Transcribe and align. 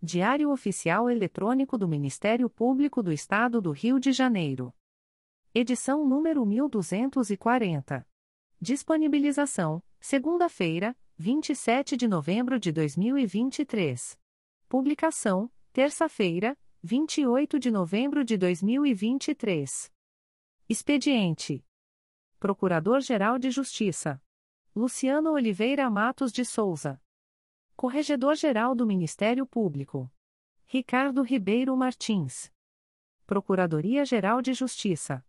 Diário 0.00 0.52
Oficial 0.52 1.10
Eletrônico 1.10 1.76
do 1.76 1.88
Ministério 1.88 2.48
Público 2.48 3.02
do 3.02 3.12
Estado 3.12 3.60
do 3.60 3.72
Rio 3.72 3.98
de 3.98 4.12
Janeiro. 4.12 4.72
Edição 5.52 6.06
número 6.06 6.46
1240. 6.46 8.06
Disponibilização: 8.60 9.82
segunda-feira, 9.98 10.96
27 11.16 11.96
de 11.96 12.06
novembro 12.06 12.60
de 12.60 12.70
2023. 12.70 14.16
Publicação: 14.68 15.50
terça-feira, 15.72 16.56
28 16.80 17.58
de 17.58 17.68
novembro 17.68 18.24
de 18.24 18.36
2023. 18.36 19.92
Expediente: 20.68 21.66
Procurador-Geral 22.38 23.36
de 23.36 23.50
Justiça 23.50 24.22
Luciano 24.76 25.32
Oliveira 25.32 25.90
Matos 25.90 26.30
de 26.30 26.44
Souza. 26.44 27.02
Corregedor-Geral 27.78 28.74
do 28.74 28.84
Ministério 28.84 29.46
Público. 29.46 30.10
Ricardo 30.64 31.22
Ribeiro 31.22 31.76
Martins. 31.76 32.52
Procuradoria-Geral 33.24 34.42
de 34.42 34.52
Justiça. 34.52 35.24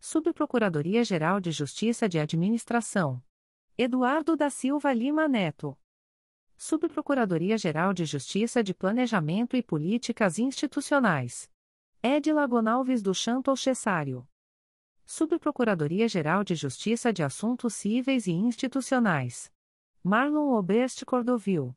Subprocuradoria-Geral 0.00 1.40
de 1.40 1.50
Justiça 1.50 2.08
de 2.08 2.18
Administração. 2.18 3.22
Eduardo 3.76 4.34
da 4.34 4.48
Silva 4.48 4.94
Lima 4.94 5.28
Neto. 5.28 5.78
Subprocuradoria-Geral 6.56 7.92
de 7.92 8.06
Justiça 8.06 8.64
de 8.64 8.72
Planejamento 8.72 9.54
e 9.54 9.62
Políticas 9.62 10.38
Institucionais. 10.38 11.50
Edila 12.02 12.46
Gonalves 12.46 13.02
do 13.02 13.12
Chanto 13.12 13.54
Cessário. 13.58 14.26
Subprocuradoria-Geral 15.04 16.44
de 16.44 16.54
Justiça 16.54 17.12
de 17.12 17.22
Assuntos 17.22 17.74
Cíveis 17.74 18.26
e 18.26 18.32
Institucionais. 18.32 19.52
Marlon 20.02 20.54
Oberst 20.54 21.04
Cordovil. 21.04 21.76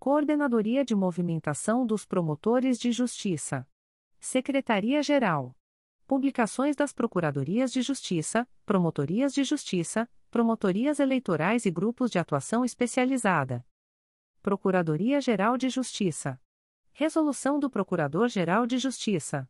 Coordenadoria 0.00 0.82
de 0.82 0.94
Movimentação 0.94 1.84
dos 1.84 2.06
Promotores 2.06 2.78
de 2.78 2.90
Justiça. 2.90 3.68
Secretaria-Geral. 4.18 5.54
Publicações 6.06 6.74
das 6.74 6.90
Procuradorias 6.90 7.70
de 7.70 7.82
Justiça, 7.82 8.48
Promotorias 8.64 9.34
de 9.34 9.44
Justiça, 9.44 10.08
Promotorias 10.30 11.00
Eleitorais 11.00 11.66
e 11.66 11.70
Grupos 11.70 12.10
de 12.10 12.18
Atuação 12.18 12.64
Especializada. 12.64 13.62
Procuradoria-Geral 14.40 15.58
de 15.58 15.68
Justiça. 15.68 16.40
Resolução 16.92 17.60
do 17.60 17.68
Procurador-Geral 17.68 18.66
de 18.66 18.78
Justiça. 18.78 19.46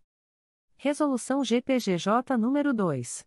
Resolução 0.76 1.44
GPGJ 1.44 2.36
nº 2.36 2.72
2. 2.72 3.24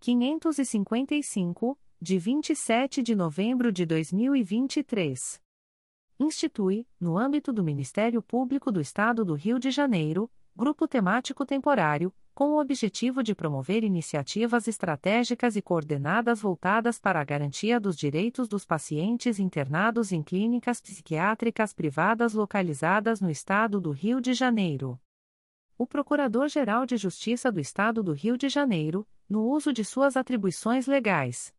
555, 0.00 1.78
de 2.00 2.18
27 2.18 3.02
de 3.02 3.14
novembro 3.14 3.70
de 3.70 3.84
2023. 3.84 5.42
Institui, 6.22 6.86
no 7.00 7.18
âmbito 7.18 7.52
do 7.52 7.62
Ministério 7.62 8.22
Público 8.22 8.70
do 8.70 8.80
Estado 8.80 9.24
do 9.24 9.34
Rio 9.34 9.58
de 9.58 9.70
Janeiro, 9.70 10.30
Grupo 10.54 10.86
Temático 10.86 11.44
Temporário, 11.44 12.14
com 12.34 12.52
o 12.52 12.60
objetivo 12.60 13.22
de 13.22 13.34
promover 13.34 13.84
iniciativas 13.84 14.68
estratégicas 14.68 15.56
e 15.56 15.62
coordenadas 15.62 16.40
voltadas 16.40 16.98
para 16.98 17.20
a 17.20 17.24
garantia 17.24 17.78
dos 17.78 17.96
direitos 17.96 18.48
dos 18.48 18.64
pacientes 18.64 19.38
internados 19.38 20.12
em 20.12 20.22
clínicas 20.22 20.80
psiquiátricas 20.80 21.72
privadas 21.72 22.32
localizadas 22.32 23.20
no 23.20 23.30
Estado 23.30 23.80
do 23.80 23.90
Rio 23.90 24.20
de 24.20 24.32
Janeiro. 24.32 25.00
O 25.76 25.86
Procurador-Geral 25.86 26.86
de 26.86 26.96
Justiça 26.96 27.50
do 27.50 27.60
Estado 27.60 28.02
do 28.02 28.12
Rio 28.12 28.36
de 28.36 28.48
Janeiro, 28.48 29.06
no 29.28 29.46
uso 29.48 29.72
de 29.72 29.84
suas 29.84 30.16
atribuições 30.16 30.86
legais 30.86 31.52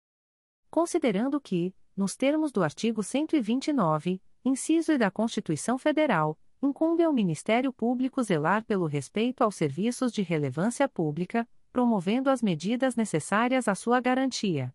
considerando 0.73 1.39
que, 1.39 1.71
nos 1.95 2.15
termos 2.15 2.51
do 2.51 2.63
artigo 2.63 3.03
129, 3.03 4.19
inciso 4.43 4.91
e 4.91 4.97
da 4.97 5.09
Constituição 5.09 5.77
Federal, 5.77 6.37
incumbe 6.61 7.03
ao 7.03 7.13
Ministério 7.13 7.71
Público 7.71 8.21
zelar 8.23 8.63
pelo 8.63 8.85
respeito 8.85 9.43
aos 9.43 9.55
serviços 9.55 10.11
de 10.11 10.21
relevância 10.21 10.87
pública, 10.87 11.47
promovendo 11.71 12.29
as 12.29 12.41
medidas 12.41 12.95
necessárias 12.95 13.67
à 13.67 13.75
sua 13.75 13.99
garantia. 13.99 14.73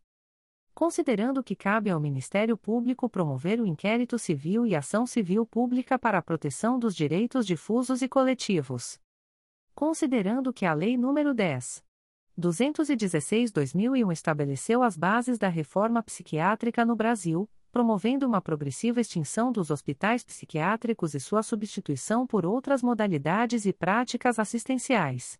Considerando 0.75 1.43
que 1.43 1.56
cabe 1.56 1.91
ao 1.91 1.99
Ministério 1.99 2.56
Público 2.56 3.09
promover 3.09 3.61
o 3.61 3.67
inquérito 3.67 4.19
civil 4.19 4.67
e 4.67 4.77
ação 4.77 5.06
civil 5.06 5.45
pública 5.45 5.99
para 5.99 6.19
a 6.19 6.23
proteção 6.23 6.79
dos 6.79 6.95
direitos 6.95 7.47
difusos 7.47 8.00
e 8.00 8.09
coletivos. 8.09 9.00
Considerando 9.75 10.53
que 10.53 10.65
a 10.65 10.75
Lei 10.75 10.97
nº 10.97 11.35
10. 11.35 11.85
216-2001 12.39 14.12
estabeleceu 14.12 14.83
as 14.83 14.97
bases 14.97 15.39
da 15.39 15.49
reforma 15.49 16.00
psiquiátrica 16.03 16.85
no 16.85 16.95
Brasil, 16.95 17.50
promovendo 17.78 18.27
uma 18.27 18.41
progressiva 18.41 19.00
extinção 19.00 19.53
dos 19.53 19.71
hospitais 19.71 20.25
psiquiátricos 20.25 21.15
e 21.15 21.21
sua 21.21 21.44
substituição 21.44 22.27
por 22.27 22.44
outras 22.44 22.83
modalidades 22.83 23.66
e 23.66 23.72
práticas 23.72 24.41
assistenciais. 24.41 25.39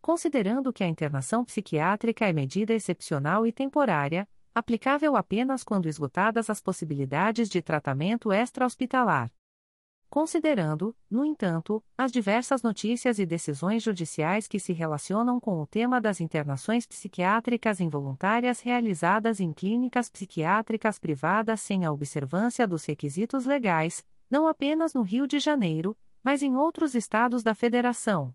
Considerando 0.00 0.72
que 0.72 0.84
a 0.84 0.86
internação 0.86 1.44
psiquiátrica 1.44 2.24
é 2.24 2.32
medida 2.32 2.72
excepcional 2.72 3.44
e 3.44 3.50
temporária, 3.50 4.28
aplicável 4.54 5.16
apenas 5.16 5.64
quando 5.64 5.88
esgotadas 5.88 6.48
as 6.48 6.60
possibilidades 6.60 7.48
de 7.48 7.60
tratamento 7.60 8.30
extra-hospitalar 8.30 9.28
considerando, 10.08 10.96
no 11.10 11.24
entanto, 11.24 11.82
as 11.96 12.12
diversas 12.12 12.62
notícias 12.62 13.18
e 13.18 13.26
decisões 13.26 13.82
judiciais 13.82 14.46
que 14.46 14.58
se 14.58 14.72
relacionam 14.72 15.40
com 15.40 15.60
o 15.60 15.66
tema 15.66 16.00
das 16.00 16.20
internações 16.20 16.86
psiquiátricas 16.86 17.80
involuntárias 17.80 18.60
realizadas 18.60 19.40
em 19.40 19.52
clínicas 19.52 20.08
psiquiátricas 20.08 20.98
privadas 20.98 21.60
sem 21.60 21.84
a 21.84 21.92
observância 21.92 22.66
dos 22.66 22.84
requisitos 22.84 23.44
legais, 23.44 24.04
não 24.30 24.46
apenas 24.46 24.94
no 24.94 25.02
Rio 25.02 25.26
de 25.26 25.38
Janeiro, 25.38 25.96
mas 26.22 26.42
em 26.42 26.56
outros 26.56 26.94
estados 26.94 27.42
da 27.42 27.54
Federação. 27.54 28.34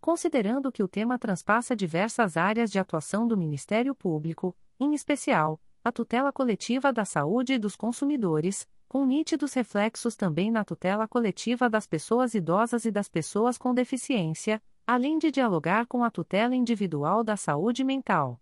Considerando 0.00 0.70
que 0.70 0.82
o 0.82 0.88
tema 0.88 1.18
transpassa 1.18 1.74
diversas 1.74 2.36
áreas 2.36 2.70
de 2.70 2.78
atuação 2.78 3.26
do 3.26 3.36
Ministério 3.36 3.94
Público, 3.94 4.54
em 4.78 4.94
especial, 4.94 5.60
a 5.82 5.92
tutela 5.92 6.32
coletiva 6.32 6.92
da 6.92 7.04
saúde 7.04 7.54
e 7.54 7.58
dos 7.58 7.76
consumidores, 7.76 8.66
com 8.88 9.04
nítidos 9.04 9.52
reflexos 9.54 10.16
também 10.16 10.50
na 10.50 10.64
tutela 10.64 11.08
coletiva 11.08 11.68
das 11.68 11.86
pessoas 11.86 12.34
idosas 12.34 12.84
e 12.84 12.90
das 12.90 13.08
pessoas 13.08 13.58
com 13.58 13.74
deficiência, 13.74 14.62
além 14.86 15.18
de 15.18 15.30
dialogar 15.30 15.86
com 15.86 16.04
a 16.04 16.10
tutela 16.10 16.54
individual 16.54 17.24
da 17.24 17.36
saúde 17.36 17.82
mental. 17.82 18.40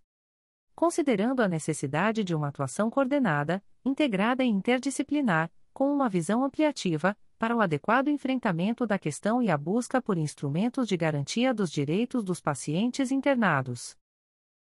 Considerando 0.75 1.41
a 1.41 1.47
necessidade 1.47 2.23
de 2.23 2.35
uma 2.35 2.49
atuação 2.49 2.89
coordenada, 2.89 3.63
integrada 3.85 4.43
e 4.43 4.47
interdisciplinar, 4.47 5.51
com 5.73 5.93
uma 5.93 6.09
visão 6.09 6.43
ampliativa, 6.43 7.17
para 7.37 7.55
o 7.55 7.61
adequado 7.61 8.07
enfrentamento 8.07 8.87
da 8.87 8.97
questão 8.97 9.41
e 9.41 9.49
a 9.49 9.57
busca 9.57 10.01
por 10.01 10.17
instrumentos 10.17 10.87
de 10.87 10.95
garantia 10.95 11.53
dos 11.53 11.69
direitos 11.71 12.23
dos 12.23 12.39
pacientes 12.39 13.11
internados. 13.11 13.97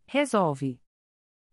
Resolve. 0.07 0.81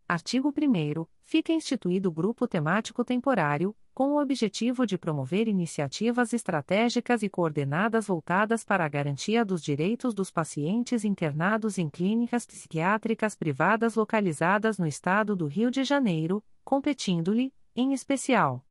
Artigo 0.06 0.50
1 0.50 1.06
Fica 1.24 1.52
instituído 1.52 2.12
grupo 2.12 2.46
temático 2.46 3.02
temporário, 3.02 3.74
com 3.94 4.12
o 4.12 4.20
objetivo 4.20 4.84
de 4.84 4.98
promover 4.98 5.48
iniciativas 5.48 6.32
estratégicas 6.32 7.22
e 7.22 7.28
coordenadas 7.28 8.08
voltadas 8.08 8.64
para 8.64 8.84
a 8.84 8.88
garantia 8.88 9.44
dos 9.44 9.62
direitos 9.62 10.12
dos 10.12 10.30
pacientes 10.30 11.04
internados 11.04 11.78
em 11.78 11.88
clínicas 11.88 12.44
psiquiátricas 12.44 13.34
privadas 13.34 13.94
localizadas 13.94 14.78
no 14.78 14.86
Estado 14.86 15.34
do 15.34 15.46
Rio 15.46 15.70
de 15.70 15.84
Janeiro, 15.84 16.44
competindo-lhe, 16.64 17.54
em 17.74 17.92
especial, 17.92 18.64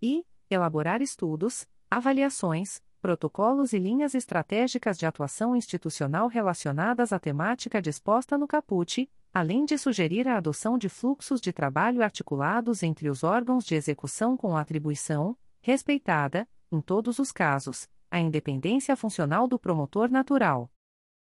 e 0.00 0.24
elaborar 0.54 1.02
estudos, 1.02 1.66
avaliações, 1.90 2.82
protocolos 3.00 3.72
e 3.72 3.78
linhas 3.78 4.14
estratégicas 4.14 4.98
de 4.98 5.06
atuação 5.06 5.56
institucional 5.56 6.28
relacionadas 6.28 7.12
à 7.12 7.18
temática 7.18 7.82
disposta 7.82 8.38
no 8.38 8.46
caput 8.46 9.08
além 9.32 9.64
de 9.64 9.78
sugerir 9.78 10.28
a 10.28 10.36
adoção 10.36 10.76
de 10.76 10.88
fluxos 10.88 11.40
de 11.40 11.52
trabalho 11.52 12.02
articulados 12.02 12.82
entre 12.82 13.08
os 13.08 13.24
órgãos 13.24 13.64
de 13.64 13.74
execução 13.74 14.36
com 14.36 14.56
atribuição, 14.56 15.36
respeitada, 15.62 16.46
em 16.70 16.80
todos 16.80 17.18
os 17.18 17.32
casos, 17.32 17.88
a 18.10 18.20
independência 18.20 18.94
funcional 18.94 19.48
do 19.48 19.58
promotor 19.58 20.10
natural. 20.10 20.70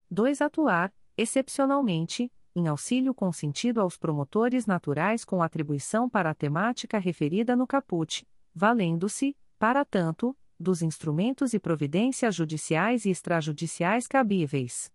2. 0.10 0.42
Atuar, 0.42 0.92
excepcionalmente, 1.16 2.32
em 2.56 2.68
auxílio 2.68 3.14
consentido 3.14 3.80
aos 3.80 3.96
promotores 3.96 4.66
naturais 4.66 5.24
com 5.24 5.42
atribuição 5.44 6.10
para 6.10 6.32
a 6.32 6.36
temática 6.36 6.98
referida 6.98 7.56
no 7.56 7.68
caput, 7.68 8.28
valendo-se, 8.54 9.36
para 9.58 9.84
tanto, 9.84 10.38
dos 10.60 10.82
instrumentos 10.82 11.54
e 11.54 11.60
providências 11.60 12.36
judiciais 12.36 13.06
e 13.06 13.10
extrajudiciais 13.10 14.08
cabíveis. 14.08 14.92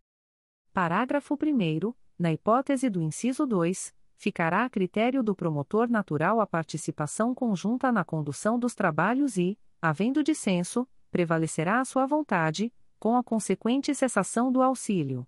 Parágrafo 0.73 1.35
1 1.35 1.93
na 2.19 2.33
hipótese 2.33 2.91
do 2.91 3.01
inciso 3.01 3.47
2, 3.47 3.95
ficará 4.17 4.65
a 4.65 4.71
critério 4.71 5.23
do 5.23 5.35
promotor 5.35 5.89
natural 5.89 6.41
a 6.41 6.47
participação 6.47 7.35
conjunta 7.35 7.93
na 7.93 8.05
condução 8.05 8.59
dos 8.59 8.75
trabalhos 8.75 9.37
e, 9.37 9.59
havendo 9.81 10.23
dissenso, 10.23 10.87
prevalecerá 11.11 11.81
a 11.81 11.85
sua 11.85 12.07
vontade, 12.07 12.73
com 12.99 13.17
a 13.17 13.23
consequente 13.23 13.95
cessação 13.95 14.51
do 14.51 14.61
auxílio. 14.61 15.27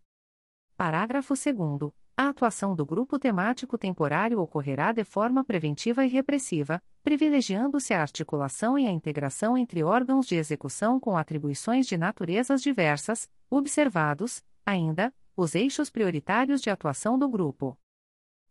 Parágrafo 0.76 1.34
2. 1.34 1.92
A 2.16 2.28
atuação 2.28 2.74
do 2.74 2.84
grupo 2.84 3.18
temático 3.18 3.78
temporário 3.78 4.40
ocorrerá 4.40 4.92
de 4.92 5.04
forma 5.04 5.44
preventiva 5.44 6.04
e 6.04 6.08
repressiva, 6.08 6.82
privilegiando-se 7.02 7.94
a 7.94 8.02
articulação 8.02 8.78
e 8.78 8.86
a 8.86 8.90
integração 8.90 9.56
entre 9.56 9.82
órgãos 9.82 10.26
de 10.26 10.36
execução 10.36 11.00
com 11.00 11.16
atribuições 11.16 11.86
de 11.86 11.96
naturezas 11.96 12.62
diversas, 12.62 13.28
observados, 13.48 14.44
ainda, 14.64 15.12
os 15.36 15.54
eixos 15.54 15.88
prioritários 15.90 16.60
de 16.60 16.70
atuação 16.70 17.18
do 17.18 17.28
grupo. 17.28 17.78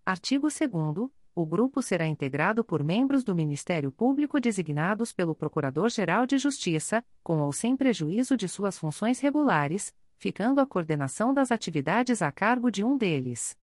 Artigo 0.06 0.48
2 0.48 1.10
o 1.36 1.46
grupo 1.46 1.82
será 1.82 2.06
integrado 2.06 2.66
por 2.66 2.84
membros 2.84 3.24
do 3.24 3.34
Ministério 3.34 3.94
Público 3.94 4.42
designados 4.42 5.14
pelo 5.14 5.34
Procurador-Geral 5.34 6.26
de 6.26 6.38
Justiça, 6.38 7.02
com 7.24 7.40
ou 7.40 7.54
sem 7.54 7.78
prejuízo 7.78 8.36
de 8.36 8.48
suas 8.50 8.78
funções 8.78 9.22
regulares, 9.22 9.94
ficando 10.18 10.60
a 10.60 10.66
coordenação 10.66 11.34
das 11.34 11.50
atividades 11.50 12.22
a 12.22 12.30
cargo 12.30 12.70
de 12.70 12.84
um 12.84 12.98
deles. 12.98 13.56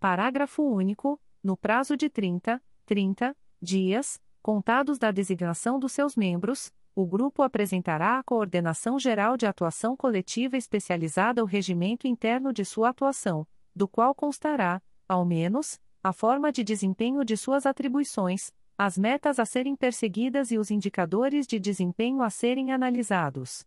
Parágrafo 0.00 0.62
único. 0.62 1.20
No 1.42 1.56
prazo 1.56 1.96
de 1.96 2.10
30, 2.10 2.60
30 2.84 3.36
dias, 3.60 4.20
contados 4.42 4.98
da 4.98 5.10
designação 5.10 5.78
dos 5.78 5.92
seus 5.92 6.16
membros, 6.16 6.72
o 6.94 7.04
grupo 7.04 7.42
apresentará 7.42 8.18
à 8.18 8.22
Coordenação 8.22 8.98
Geral 8.98 9.36
de 9.36 9.46
Atuação 9.46 9.96
Coletiva 9.96 10.56
Especializada 10.56 11.42
o 11.42 11.46
regimento 11.46 12.06
interno 12.06 12.52
de 12.52 12.64
sua 12.64 12.88
atuação, 12.88 13.46
do 13.74 13.86
qual 13.86 14.14
constará, 14.14 14.80
ao 15.08 15.24
menos, 15.24 15.78
a 16.02 16.12
forma 16.12 16.50
de 16.50 16.64
desempenho 16.64 17.24
de 17.24 17.36
suas 17.36 17.66
atribuições, 17.66 18.50
as 18.78 18.96
metas 18.96 19.38
a 19.38 19.44
serem 19.44 19.74
perseguidas 19.74 20.50
e 20.50 20.58
os 20.58 20.70
indicadores 20.70 21.46
de 21.46 21.58
desempenho 21.58 22.22
a 22.22 22.30
serem 22.30 22.72
analisados. 22.72 23.64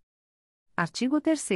Artigo 0.76 1.20
3. 1.20 1.50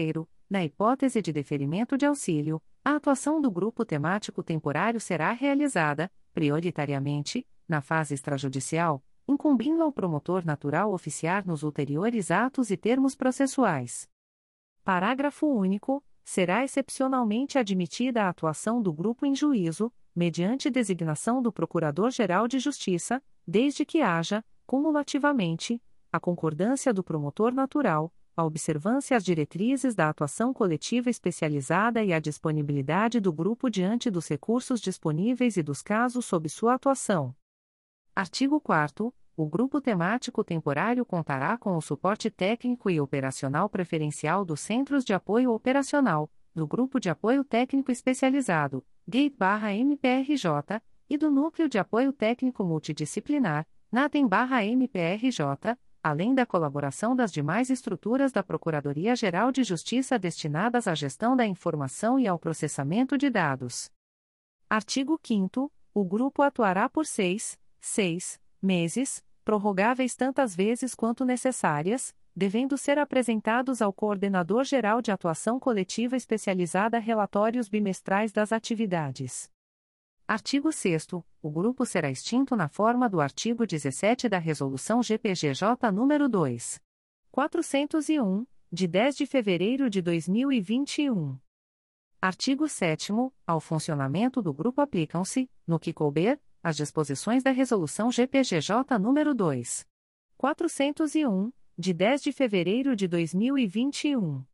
Na 0.50 0.64
hipótese 0.64 1.22
de 1.22 1.32
deferimento 1.32 1.98
de 1.98 2.06
auxílio, 2.06 2.62
a 2.84 2.96
atuação 2.96 3.42
do 3.42 3.50
grupo 3.50 3.86
temático 3.86 4.44
temporário 4.44 5.00
será 5.00 5.32
realizada, 5.32 6.12
prioritariamente, 6.34 7.48
na 7.68 7.82
fase 7.82 8.14
extrajudicial 8.14 9.04
incumbindo 9.28 9.82
ao 9.84 9.92
promotor 9.92 10.46
natural 10.46 10.94
oficiar 10.94 11.46
nos 11.46 11.64
ulteriores 11.64 12.30
atos 12.32 12.70
e 12.70 12.78
termos 12.78 13.16
processuais. 13.16 14.10
Parágrafo 14.84 15.48
único. 15.48 16.04
Será 16.26 16.64
excepcionalmente 16.64 17.58
admitida 17.58 18.24
a 18.24 18.30
atuação 18.30 18.82
do 18.82 18.94
grupo 18.94 19.26
em 19.26 19.36
juízo, 19.36 19.92
mediante 20.16 20.70
designação 20.70 21.42
do 21.42 21.52
Procurador-Geral 21.52 22.48
de 22.48 22.60
Justiça, 22.60 23.22
desde 23.46 23.84
que 23.86 24.02
haja, 24.02 24.42
cumulativamente, 24.66 25.84
a 26.14 26.22
concordância 26.22 26.94
do 26.94 27.04
promotor 27.04 27.54
natural, 27.54 28.10
a 28.38 28.46
observância 28.46 29.18
às 29.18 29.26
diretrizes 29.26 29.94
da 29.96 30.08
atuação 30.08 30.54
coletiva 30.54 31.10
especializada 31.10 32.02
e 32.02 32.14
a 32.14 32.20
disponibilidade 32.20 33.20
do 33.20 33.34
grupo 33.34 33.70
diante 33.70 34.10
dos 34.10 34.30
recursos 34.30 34.80
disponíveis 34.80 35.58
e 35.58 35.62
dos 35.62 35.82
casos 35.82 36.26
sob 36.26 36.48
sua 36.48 36.76
atuação. 36.76 37.36
Artigo 38.16 38.62
4 38.62 39.12
o 39.36 39.48
grupo 39.48 39.82
temático 39.82 40.44
temporário 40.44 41.04
contará 41.04 41.58
com 41.58 41.76
o 41.76 41.82
suporte 41.82 42.30
técnico 42.30 42.88
e 42.88 43.02
operacional 43.02 43.68
preferencial 43.68 44.46
dos 44.46 44.60
Centros 44.60 45.04
de 45.04 45.12
Apoio 45.12 45.52
Operacional, 45.52 46.30
do 46.54 46.68
Grupo 46.68 47.00
de 47.00 47.10
Apoio 47.10 47.44
Técnico 47.44 47.92
Especializado, 47.92 48.86
GATE-MPRJ, 49.08 50.80
e 51.10 51.18
do 51.18 51.32
Núcleo 51.32 51.68
de 51.68 51.80
Apoio 51.80 52.14
Técnico 52.14 52.64
Multidisciplinar, 52.64 53.66
NATEM-MPRJ, 53.92 55.76
além 56.04 56.36
da 56.36 56.46
colaboração 56.46 57.16
das 57.16 57.32
demais 57.32 57.72
estruturas 57.72 58.32
da 58.32 58.44
Procuradoria-Geral 58.44 59.52
de 59.52 59.64
Justiça 59.64 60.20
destinadas 60.20 60.88
à 60.88 60.94
gestão 60.94 61.36
da 61.36 61.48
informação 61.48 62.20
e 62.20 62.28
ao 62.28 62.38
processamento 62.38 63.18
de 63.18 63.32
dados. 63.32 63.90
Artigo 64.70 65.20
5 65.24 65.72
O 65.92 66.04
grupo 66.06 66.44
atuará 66.44 66.88
por 66.88 67.06
seis, 67.08 67.58
6 67.84 68.40
meses, 68.62 69.22
prorrogáveis 69.44 70.16
tantas 70.16 70.56
vezes 70.56 70.96
quanto 70.96 71.26
necessárias, 71.26 72.16
devendo 72.34 72.78
ser 72.78 72.98
apresentados 72.98 73.82
ao 73.82 73.92
Coordenador 73.92 74.64
Geral 74.64 75.02
de 75.02 75.12
Atuação 75.12 75.60
Coletiva 75.60 76.16
Especializada 76.16 76.98
relatórios 76.98 77.68
bimestrais 77.68 78.32
das 78.32 78.54
atividades. 78.54 79.52
Artigo 80.26 80.72
6 80.72 81.08
O 81.42 81.52
grupo 81.52 81.86
será 81.86 82.10
extinto 82.10 82.56
na 82.56 82.70
forma 82.70 83.10
do 83.10 83.20
artigo 83.20 83.68
17 83.68 84.30
da 84.30 84.38
Resolução 84.38 85.04
GPGJ 85.04 85.76
nº 85.92 86.28
2. 86.30 86.82
401, 87.32 88.48
de 88.72 88.88
10 88.88 89.18
de 89.18 89.26
fevereiro 89.26 89.90
de 89.90 90.02
2021. 90.02 91.38
Artigo 92.22 92.70
7 92.70 93.12
Ao 93.46 93.60
funcionamento 93.60 94.42
do 94.42 94.54
grupo 94.54 94.80
aplicam-se, 94.80 95.52
no 95.68 95.78
que 95.78 95.92
couber, 95.92 96.40
as 96.64 96.78
disposições 96.78 97.44
da 97.44 97.52
Resolução 97.52 98.10
GPGJ 98.10 98.74
nº 98.98 99.34
2. 99.34 99.86
401, 100.38 101.52
de 101.78 101.94
10 101.94 102.24
de 102.24 102.32
fevereiro 102.32 102.96
de 102.96 103.06
2021. 103.06 104.46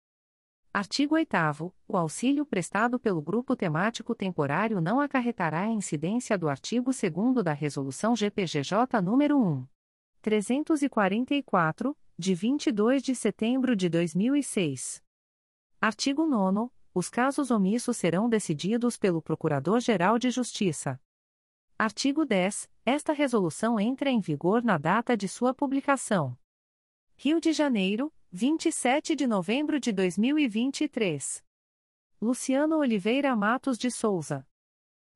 Artigo 0.73 1.13
8 1.13 1.71
O 1.87 1.95
auxílio 1.95 2.47
prestado 2.47 2.99
pelo 2.99 3.21
grupo 3.21 3.55
temático 3.55 4.15
temporário 4.15 4.81
não 4.81 4.99
acarretará 4.99 5.61
a 5.61 5.69
incidência 5.69 6.35
do 6.35 6.49
artigo 6.49 6.89
2 6.89 7.43
da 7.43 7.53
Resolução 7.53 8.15
GPGJ 8.15 8.71
nº 9.03 9.35
1. 9.35 9.67
344, 10.23 11.95
de 12.17 12.33
22 12.33 13.03
de 13.03 13.13
setembro 13.13 13.75
de 13.75 13.87
2006. 13.87 15.03
Artigo 15.79 16.25
9 16.25 16.71
Os 16.91 17.07
casos 17.07 17.51
omissos 17.51 17.97
serão 17.97 18.27
decididos 18.27 18.97
pelo 18.97 19.21
Procurador-Geral 19.21 20.17
de 20.17 20.31
Justiça. 20.31 20.99
Artigo 21.81 22.25
10. 22.25 22.69
Esta 22.85 23.13
resolução 23.13 23.79
entra 23.79 24.09
em 24.09 24.19
vigor 24.19 24.61
na 24.61 24.77
data 24.77 25.15
de 25.15 25.29
sua 25.29 25.53
publicação. 25.53 26.37
Rio 27.15 27.39
de 27.39 27.53
Janeiro, 27.53 28.13
27 28.29 29.15
de 29.15 29.25
novembro 29.25 29.79
de 29.79 29.93
2023. 29.93 31.41
Luciano 32.21 32.79
Oliveira 32.79 33.33
Matos 33.33 33.77
de 33.77 33.89
Souza. 33.89 34.45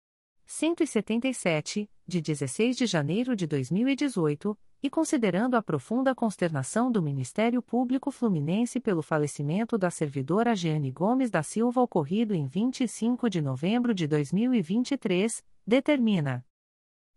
177, 0.45 1.89
de 2.05 2.21
16 2.21 2.75
de 2.75 2.85
janeiro 2.85 3.35
de 3.35 3.47
2018, 3.47 4.57
e 4.83 4.89
considerando 4.89 5.55
a 5.55 5.61
profunda 5.61 6.15
consternação 6.15 6.91
do 6.91 7.01
Ministério 7.01 7.61
Público 7.61 8.09
Fluminense 8.09 8.79
pelo 8.79 9.01
falecimento 9.01 9.77
da 9.77 9.91
servidora 9.91 10.55
Jeane 10.55 10.91
Gomes 10.91 11.29
da 11.29 11.43
Silva 11.43 11.81
ocorrido 11.81 12.33
em 12.33 12.47
25 12.47 13.29
de 13.29 13.41
novembro 13.41 13.93
de 13.93 14.07
2023, 14.07 15.43
determina. 15.65 16.45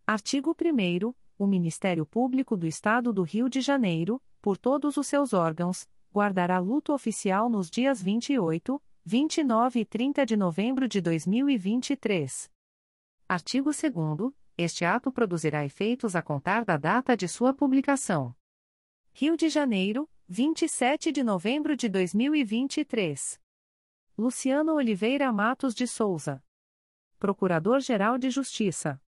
Artigo 0.06 0.54
1 0.54 1.14
o 1.38 1.46
Ministério 1.46 2.06
Público 2.06 2.56
do 2.56 2.66
Estado 2.66 3.12
do 3.12 3.22
Rio 3.22 3.48
de 3.48 3.60
Janeiro, 3.60 4.22
por 4.40 4.56
todos 4.56 4.96
os 4.96 5.06
seus 5.06 5.32
órgãos, 5.32 5.88
guardará 6.12 6.58
luto 6.58 6.92
oficial 6.92 7.48
nos 7.48 7.68
dias 7.70 8.00
28, 8.00 8.80
29 9.04 9.80
e 9.80 9.84
30 9.84 10.24
de 10.24 10.36
novembro 10.36 10.86
de 10.86 11.00
2023. 11.00 12.50
Artigo 13.28 13.70
2 13.70 14.32
Este 14.56 14.84
ato 14.84 15.10
produzirá 15.10 15.64
efeitos 15.64 16.14
a 16.14 16.22
contar 16.22 16.64
da 16.64 16.76
data 16.76 17.16
de 17.16 17.26
sua 17.26 17.52
publicação. 17.52 18.32
Rio 19.12 19.36
de 19.36 19.48
Janeiro, 19.48 20.08
27 20.28 21.10
de 21.10 21.24
novembro 21.24 21.76
de 21.76 21.88
2023. 21.88 23.40
Luciano 24.16 24.74
Oliveira 24.74 25.32
Matos 25.32 25.74
de 25.74 25.88
Souza. 25.88 26.40
Procurador-Geral 27.18 28.16
de 28.16 28.30
Justiça 28.30 29.00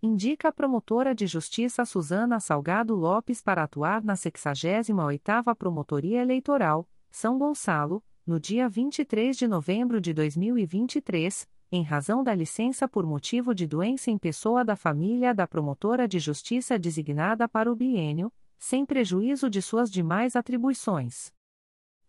indica 0.03 0.49
a 0.49 0.53
promotora 0.53 1.15
de 1.15 1.25
justiça 1.27 1.85
Susana 1.87 2.39
Salgado 2.39 2.95
Lopes 2.95 3.41
para 3.41 3.63
atuar 3.63 4.05
na 4.05 4.13
68ª 4.13 5.55
Promotoria 5.55 6.21
Eleitoral, 6.21 6.87
São 7.11 7.39
Gonçalo, 7.39 8.05
no 8.27 8.39
dia 8.39 8.69
23 8.69 9.35
de 9.35 9.49
novembro 9.49 10.03
de 10.03 10.13
2023, 10.13 11.49
em 11.77 11.83
razão 11.83 12.23
da 12.23 12.33
licença 12.33 12.87
por 12.87 13.05
motivo 13.05 13.53
de 13.53 13.67
doença 13.67 14.09
em 14.09 14.17
pessoa 14.17 14.65
da 14.65 14.77
família 14.77 15.35
da 15.35 15.45
promotora 15.45 16.07
de 16.07 16.21
justiça 16.21 16.79
designada 16.79 17.49
para 17.49 17.71
o 17.71 17.75
biênio, 17.75 18.33
sem 18.57 18.87
prejuízo 18.87 19.51
de 19.51 19.61
suas 19.61 19.91
demais 19.91 20.37
atribuições. 20.37 21.33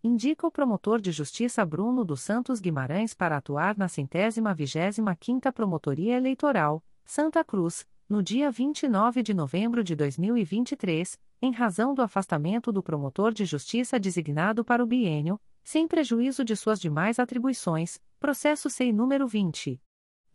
Indica 0.04 0.46
o 0.46 0.52
promotor 0.52 1.00
de 1.00 1.10
justiça 1.10 1.66
Bruno 1.66 2.04
dos 2.04 2.20
Santos 2.20 2.60
Guimarães 2.60 3.12
para 3.12 3.38
atuar 3.38 3.76
na 3.76 3.88
centésima 3.88 4.54
vigésima 4.54 5.16
quinta 5.16 5.52
Promotoria 5.52 6.16
Eleitoral, 6.16 6.80
Santa 7.04 7.42
Cruz, 7.42 7.84
no 8.08 8.22
dia 8.22 8.52
29 8.52 9.20
de 9.20 9.34
novembro 9.34 9.82
de 9.82 9.96
2023, 9.96 11.18
em 11.42 11.50
razão 11.50 11.92
do 11.92 12.02
afastamento 12.02 12.70
do 12.70 12.84
promotor 12.84 13.34
de 13.34 13.44
justiça 13.44 13.98
designado 13.98 14.64
para 14.64 14.82
o 14.82 14.86
biênio, 14.86 15.40
sem 15.64 15.88
prejuízo 15.88 16.44
de 16.44 16.54
suas 16.54 16.78
demais 16.78 17.18
atribuições, 17.18 18.00
processo 18.18 18.70
SEI 18.70 18.92
número 18.92 19.28
20. 19.28 19.80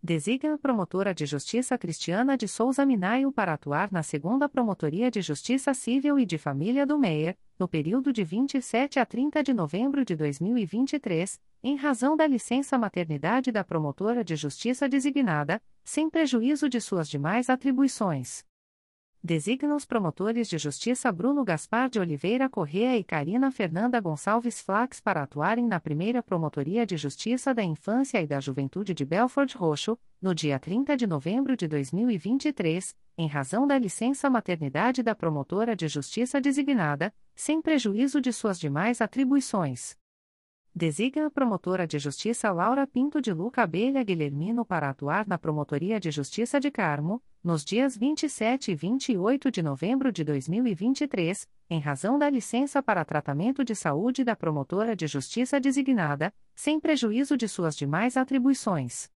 Designa 0.00 0.54
a 0.54 0.58
promotora 0.58 1.12
de 1.12 1.26
justiça 1.26 1.76
Cristiana 1.76 2.36
de 2.36 2.46
Souza 2.46 2.86
Minaio 2.86 3.32
para 3.32 3.52
atuar 3.52 3.90
na 3.90 4.00
segunda 4.00 4.48
Promotoria 4.48 5.10
de 5.10 5.20
Justiça 5.20 5.74
Civil 5.74 6.20
e 6.20 6.24
de 6.24 6.38
Família 6.38 6.86
do 6.86 6.96
Meier, 6.96 7.36
no 7.58 7.66
período 7.66 8.12
de 8.12 8.22
27 8.22 9.00
a 9.00 9.04
30 9.04 9.42
de 9.42 9.52
novembro 9.52 10.04
de 10.04 10.14
2023, 10.14 11.40
em 11.64 11.74
razão 11.74 12.16
da 12.16 12.28
licença 12.28 12.78
maternidade 12.78 13.50
da 13.50 13.64
promotora 13.64 14.22
de 14.22 14.36
justiça 14.36 14.88
designada, 14.88 15.60
sem 15.82 16.08
prejuízo 16.08 16.68
de 16.68 16.80
suas 16.80 17.08
demais 17.08 17.50
atribuições. 17.50 18.47
Designa 19.22 19.74
os 19.74 19.84
promotores 19.84 20.48
de 20.48 20.56
justiça 20.58 21.10
Bruno 21.10 21.44
Gaspar 21.44 21.90
de 21.90 21.98
Oliveira 21.98 22.48
Correa 22.48 22.96
e 22.96 23.02
Karina 23.02 23.50
Fernanda 23.50 23.98
Gonçalves 23.98 24.60
Flax 24.60 25.00
para 25.00 25.24
atuarem 25.24 25.66
na 25.66 25.80
primeira 25.80 26.22
Promotoria 26.22 26.86
de 26.86 26.96
Justiça 26.96 27.52
da 27.52 27.64
Infância 27.64 28.22
e 28.22 28.28
da 28.28 28.38
Juventude 28.38 28.94
de 28.94 29.04
Belford 29.04 29.56
Roxo, 29.56 29.98
no 30.22 30.32
dia 30.32 30.56
30 30.56 30.96
de 30.96 31.04
novembro 31.04 31.56
de 31.56 31.66
2023, 31.66 32.94
em 33.18 33.26
razão 33.26 33.66
da 33.66 33.76
licença 33.76 34.30
maternidade 34.30 35.02
da 35.02 35.16
promotora 35.16 35.74
de 35.74 35.88
justiça 35.88 36.40
designada, 36.40 37.12
sem 37.34 37.60
prejuízo 37.60 38.20
de 38.20 38.32
suas 38.32 38.58
demais 38.58 39.00
atribuições. 39.00 39.97
Designa 40.74 41.26
a 41.26 41.30
promotora 41.30 41.86
de 41.86 41.98
justiça 41.98 42.52
Laura 42.52 42.86
Pinto 42.86 43.20
de 43.20 43.32
Luca 43.32 43.62
Abelha 43.62 44.02
Guilhermino 44.04 44.64
para 44.64 44.90
atuar 44.90 45.26
na 45.26 45.38
Promotoria 45.38 45.98
de 45.98 46.10
Justiça 46.10 46.60
de 46.60 46.70
Carmo, 46.70 47.22
nos 47.42 47.64
dias 47.64 47.96
27 47.96 48.72
e 48.72 48.74
28 48.74 49.50
de 49.50 49.62
novembro 49.62 50.12
de 50.12 50.22
2023, 50.22 51.48
em 51.70 51.80
razão 51.80 52.18
da 52.18 52.28
licença 52.30 52.82
para 52.82 53.04
tratamento 53.04 53.64
de 53.64 53.74
saúde 53.74 54.22
da 54.22 54.36
promotora 54.36 54.94
de 54.94 55.06
justiça 55.06 55.58
designada, 55.58 56.32
sem 56.54 56.78
prejuízo 56.78 57.36
de 57.36 57.48
suas 57.48 57.74
demais 57.74 58.16
atribuições. 58.16 59.10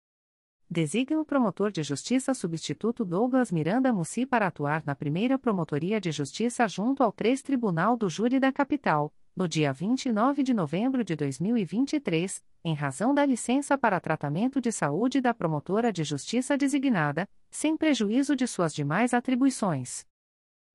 Designa 0.70 1.20
o 1.20 1.24
promotor 1.24 1.72
de 1.72 1.82
justiça 1.82 2.32
substituto 2.32 3.04
Douglas 3.04 3.50
Miranda 3.50 3.92
Mussi 3.92 4.24
para 4.24 4.46
atuar 4.46 4.84
na 4.86 4.94
primeira 4.94 5.36
Promotoria 5.36 6.00
de 6.00 6.12
Justiça 6.12 6.66
junto 6.68 7.02
ao 7.02 7.10
3 7.10 7.42
Tribunal 7.42 7.96
do 7.96 8.08
Júri 8.08 8.38
da 8.38 8.52
Capital 8.52 9.12
no 9.40 9.48
dia 9.48 9.72
29 9.72 10.42
de 10.42 10.52
novembro 10.52 11.02
de 11.02 11.16
2023, 11.16 12.44
em 12.62 12.74
razão 12.74 13.14
da 13.14 13.24
licença 13.24 13.78
para 13.78 13.98
tratamento 13.98 14.60
de 14.60 14.70
saúde 14.70 15.18
da 15.18 15.32
promotora 15.32 15.90
de 15.90 16.04
justiça 16.04 16.58
designada, 16.58 17.26
sem 17.50 17.74
prejuízo 17.74 18.36
de 18.36 18.46
suas 18.46 18.74
demais 18.74 19.14
atribuições. 19.14 20.04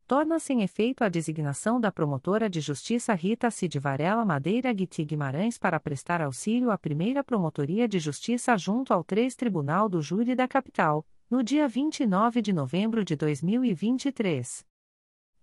Torna-se 0.08 0.52
em 0.52 0.64
efeito 0.64 1.04
a 1.04 1.10
designação 1.10 1.80
da 1.80 1.92
promotora 1.92 2.50
de 2.50 2.60
justiça 2.60 3.14
Rita 3.14 3.52
Cid 3.52 3.78
Varela 3.78 4.26
Madeira 4.26 4.74
Guiti 4.74 5.06
Guimarães 5.06 5.60
para 5.60 5.80
prestar 5.80 6.20
auxílio 6.20 6.72
à 6.72 6.78
primeira 6.78 7.24
promotoria 7.24 7.88
de 7.88 8.00
justiça 8.00 8.58
junto 8.58 8.92
ao 8.92 9.04
3 9.04 9.36
Tribunal 9.36 9.88
do 9.88 10.02
Júri 10.02 10.34
da 10.34 10.48
Capital, 10.48 11.06
no 11.30 11.44
dia 11.44 11.68
29 11.68 12.42
de 12.42 12.52
novembro 12.52 13.06
de 13.06 13.16
2023 13.16 14.66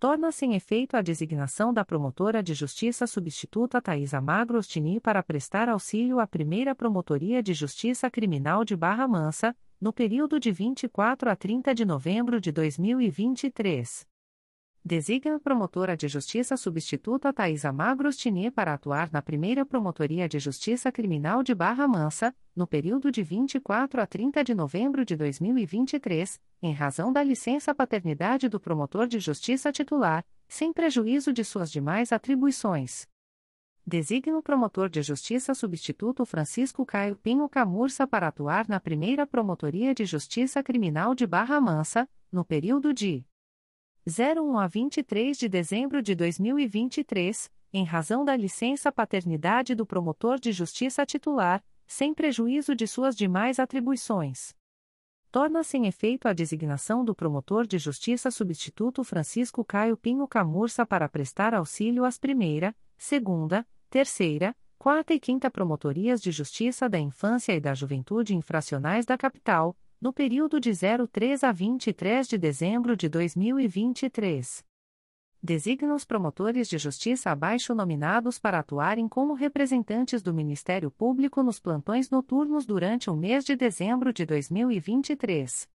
torna-se 0.03 0.45
em 0.45 0.53
efeito 0.53 0.97
a 0.97 1.01
designação 1.01 1.73
da 1.73 1.85
promotora 1.85 2.43
de 2.43 2.53
justiça 2.53 3.07
substituta 3.07 3.81
Thais 3.81 4.11
Magro 4.21 4.57
Ostini 4.57 4.99
para 4.99 5.23
prestar 5.23 5.69
auxílio 5.69 6.19
à 6.19 6.27
primeira 6.27 6.75
Promotoria 6.75 7.41
de 7.41 7.53
Justiça 7.53 8.11
Criminal 8.11 8.65
de 8.65 8.75
Barra 8.75 9.07
Mansa, 9.07 9.55
no 9.79 9.93
período 9.93 10.41
de 10.41 10.51
24 10.51 11.29
a 11.29 11.37
30 11.37 11.73
de 11.73 11.85
novembro 11.85 12.41
de 12.41 12.51
2023. 12.51 14.12
Designa 14.85 15.39
promotora 15.39 15.95
de 15.95 16.09
justiça 16.09 16.57
substituta 16.57 17.31
Thaisa 17.31 17.71
Magros 17.71 18.17
Tinier 18.17 18.51
para 18.51 18.73
atuar 18.73 19.09
na 19.13 19.21
primeira 19.21 19.65
Promotoria 19.65 20.27
de 20.27 20.37
Justiça 20.39 20.91
Criminal 20.91 21.41
de 21.41 21.55
Barra 21.55 21.87
Mansa, 21.87 22.35
no 22.53 22.67
período 22.67 23.09
de 23.09 23.23
24 23.23 24.01
a 24.01 24.05
30 24.05 24.43
de 24.43 24.53
novembro 24.53 25.05
de 25.05 25.15
2023, 25.15 26.37
em 26.61 26.73
razão 26.73 27.13
da 27.13 27.23
licença 27.23 27.73
paternidade 27.73 28.49
do 28.49 28.59
promotor 28.59 29.07
de 29.07 29.21
justiça 29.21 29.71
titular, 29.71 30.25
sem 30.49 30.73
prejuízo 30.73 31.31
de 31.31 31.45
suas 31.45 31.71
demais 31.71 32.11
atribuições. 32.11 33.07
Designa 33.87 34.37
o 34.37 34.43
promotor 34.43 34.89
de 34.89 35.01
justiça 35.01 35.53
substituto 35.53 36.25
Francisco 36.25 36.85
Caio 36.85 37.15
Pinho 37.15 37.47
Camurça 37.47 38.05
para 38.05 38.27
atuar 38.27 38.67
na 38.67 38.81
primeira 38.81 39.25
Promotoria 39.25 39.95
de 39.95 40.03
Justiça 40.03 40.61
Criminal 40.61 41.15
de 41.15 41.25
Barra 41.25 41.61
Mansa, 41.61 42.05
no 42.29 42.43
período 42.43 42.93
de 42.93 43.25
01 44.05 44.59
a 44.59 44.67
23 44.67 45.37
de 45.37 45.47
dezembro 45.47 46.01
de 46.01 46.13
2023, 46.13 47.49
em 47.71 47.85
razão 47.85 48.25
da 48.25 48.35
licença 48.35 48.91
paternidade 48.91 49.73
do 49.73 49.85
promotor 49.85 50.37
de 50.37 50.51
justiça 50.51 51.05
titular, 51.05 51.63
sem 51.87 52.13
prejuízo 52.13 52.75
de 52.75 52.85
suas 52.85 53.15
demais 53.15 53.59
atribuições. 53.59 54.53
Torna-se 55.31 55.77
em 55.77 55.87
efeito 55.87 56.27
a 56.27 56.33
designação 56.33 57.05
do 57.05 57.15
promotor 57.15 57.65
de 57.65 57.77
justiça 57.77 58.29
substituto 58.29 59.05
Francisco 59.05 59.63
Caio 59.63 59.95
Pinho 59.95 60.27
Camurça 60.27 60.85
para 60.85 61.07
prestar 61.07 61.53
auxílio 61.53 62.03
às 62.03 62.17
primeira, 62.17 62.75
segunda, 62.97 63.65
terceira, 63.89 64.53
quarta 64.77 65.13
e 65.13 65.19
quinta 65.19 65.49
promotorias 65.49 66.21
de 66.21 66.29
justiça 66.29 66.89
da 66.89 66.99
infância 66.99 67.53
e 67.53 67.61
da 67.61 67.73
juventude 67.73 68.35
infracionais 68.35 69.05
da 69.05 69.17
capital, 69.17 69.77
no 70.03 70.11
período 70.11 70.59
de 70.59 70.73
03 70.73 71.45
a 71.45 71.53
23 71.53 72.27
de 72.27 72.37
dezembro 72.37 72.93
de 72.93 73.07
2023. 73.07 74.65
Designa 75.41 75.95
os 75.95 76.03
promotores 76.03 76.67
de 76.67 76.77
justiça 76.77 77.31
abaixo 77.31 77.73
nominados 77.73 78.37
para 78.37 78.59
atuarem 78.59 79.07
como 79.07 79.33
representantes 79.33 80.21
do 80.21 80.33
Ministério 80.33 80.91
Público 80.91 81.41
nos 81.41 81.57
plantões 81.57 82.09
noturnos 82.09 82.65
durante 82.65 83.09
o 83.09 83.15
mês 83.15 83.45
de 83.45 83.55
dezembro 83.55 84.11
de 84.11 84.25
2023. 84.25 85.69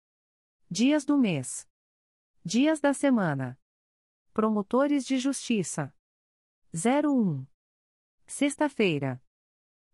Dias 0.69 1.05
do 1.05 1.17
mês. 1.17 1.65
Dias 2.45 2.81
da 2.81 2.93
semana. 2.93 3.57
Promotores 4.33 5.07
de 5.07 5.19
Justiça. 5.19 5.95
01. 6.75 7.47
Sexta-feira. 8.27 9.23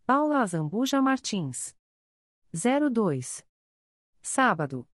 Paula 0.06 0.40
Azambuja 0.40 1.02
Martins. 1.02 1.76
02. 2.50 3.51
Sábado. 4.24 4.88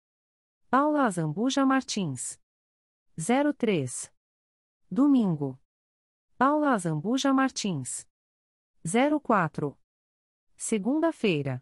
Paula 0.70 1.06
Azambuja 1.06 1.66
Martins. 1.66 2.40
03. 3.18 4.10
Domingo. 4.90 5.60
Paula 6.38 6.74
Azambuja 6.74 7.34
Martins. 7.34 8.08
04. 8.86 9.78
Segunda-feira. 10.56 11.62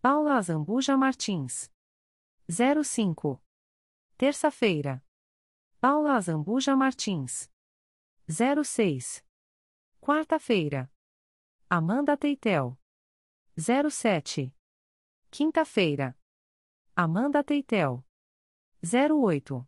Paula 0.00 0.38
Azambuja 0.38 0.96
Martins. 0.96 1.70
05. 2.48 3.42
Terça-feira. 4.16 5.04
Paula 5.80 6.16
Azambuja 6.16 6.74
Martins. 6.74 7.50
06. 8.26 9.22
Quarta-feira. 10.00 10.90
Amanda 11.68 12.16
Teitel. 12.16 12.78
07. 13.58 14.54
Quinta-feira. 15.30 16.16
Amanda 17.00 17.44
Teitel. 17.44 18.04
08. 18.82 19.64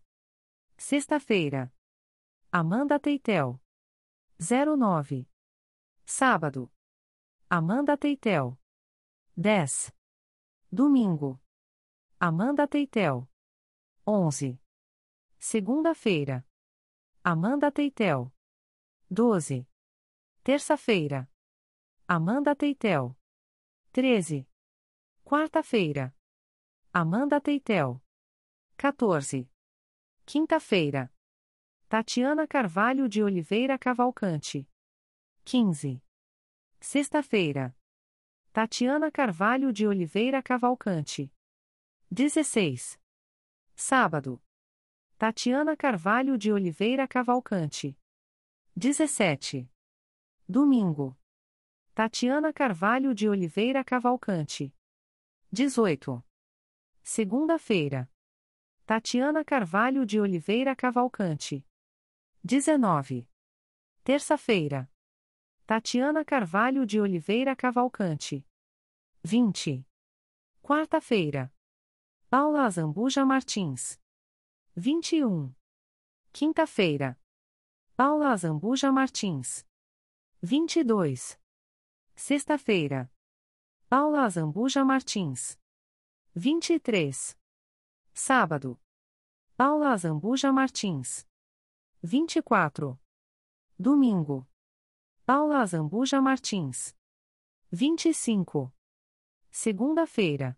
Sexta-feira. 0.77 1.73
Amanda 2.51 2.99
Teitel. 2.99 3.61
09. 4.37 5.29
Sábado. 6.05 6.73
Amanda 7.49 7.97
Teitel. 7.97 8.59
10. 9.37 9.93
Domingo. 10.73 11.41
Amanda 12.19 12.67
Teitel. 12.67 13.29
11. 14.05 14.61
Segunda-feira. 15.39 16.45
Amanda 17.23 17.71
Teitel. 17.71 18.33
12. 19.09 19.69
Terça-feira. 20.43 21.31
Amanda 22.09 22.57
Teitel. 22.57 23.17
13. 23.93 24.49
Quarta-feira. 25.23 26.13
Amanda 26.93 27.41
Teitel. 27.41 28.03
14. 28.77 29.49
Quinta-feira. 30.27 31.09
Tatiana 31.89 32.49
Carvalho 32.49 33.09
de 33.09 33.23
Oliveira 33.23 33.79
Cavalcante. 33.79 34.69
15. 35.45 36.03
Sexta-feira. 36.81 37.77
Tatiana 38.53 39.09
Carvalho 39.13 39.73
de 39.73 39.87
Oliveira 39.87 40.43
Cavalcante. 40.43 41.33
16. 42.11 42.99
Sábado. 43.77 44.43
Tatiana 45.17 45.77
Carvalho 45.77 46.37
de 46.37 46.51
Oliveira 46.53 47.07
Cavalcante. 47.07 47.97
17. 48.77 49.71
Domingo. 50.49 51.17
Tatiana 51.95 52.53
Carvalho 52.53 53.15
de 53.15 53.29
Oliveira 53.29 53.85
Cavalcante. 53.85 54.75
18. 55.53 56.25
Segunda-feira. 57.03 58.11
Tatiana 58.87 59.45
Carvalho 59.45 60.05
de 60.05 60.21
Oliveira 60.21 60.77
Cavalcante. 60.77 61.67
19. 62.45 63.29
Terça-feira. 64.05 64.91
Tatiana 65.67 66.25
Carvalho 66.25 66.87
de 66.87 67.01
Oliveira 67.01 67.55
Cavalcante. 67.57 68.47
20. 69.23 69.87
Quarta-feira. 70.63 71.53
Paula 72.29 72.65
Azambuja 72.65 73.25
Martins. 73.25 74.01
21. 74.77 75.55
Quinta-feira. 76.33 77.19
Paula 77.97 78.33
Azambuja 78.33 78.91
Martins. 78.93 79.67
22. 80.43 81.39
Sexta-feira. 82.15 83.11
Paula 83.89 84.25
Azambuja 84.25 84.85
Martins. 84.85 85.60
23. 86.35 87.37
Sábado. 88.15 88.81
Paula 89.57 89.93
Azambuja 89.93 90.53
Martins. 90.53 91.27
24. 92.03 92.99
Domingo. 93.77 94.47
Paula 95.27 95.61
Azambuja 95.61 96.21
Martins. 96.21 96.97
25. 97.73 98.73
Segunda-feira. 99.51 100.57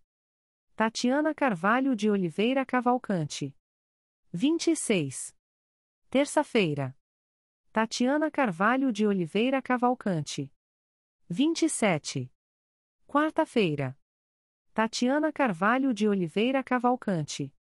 Tatiana 0.77 1.35
Carvalho 1.35 1.97
de 1.97 2.11
Oliveira 2.11 2.67
Cavalcante. 2.67 3.57
26. 4.31 5.35
Terça-feira. 6.11 6.95
Tatiana 7.73 8.31
Carvalho 8.31 8.93
de 8.93 9.07
Oliveira 9.07 9.63
Cavalcante. 9.63 10.53
27. 11.31 12.31
Quarta-feira. 13.07 13.97
Tatiana 14.75 15.31
Carvalho 15.31 15.93
de 15.93 16.09
Oliveira 16.09 16.65
Cavalcante. 16.65 17.55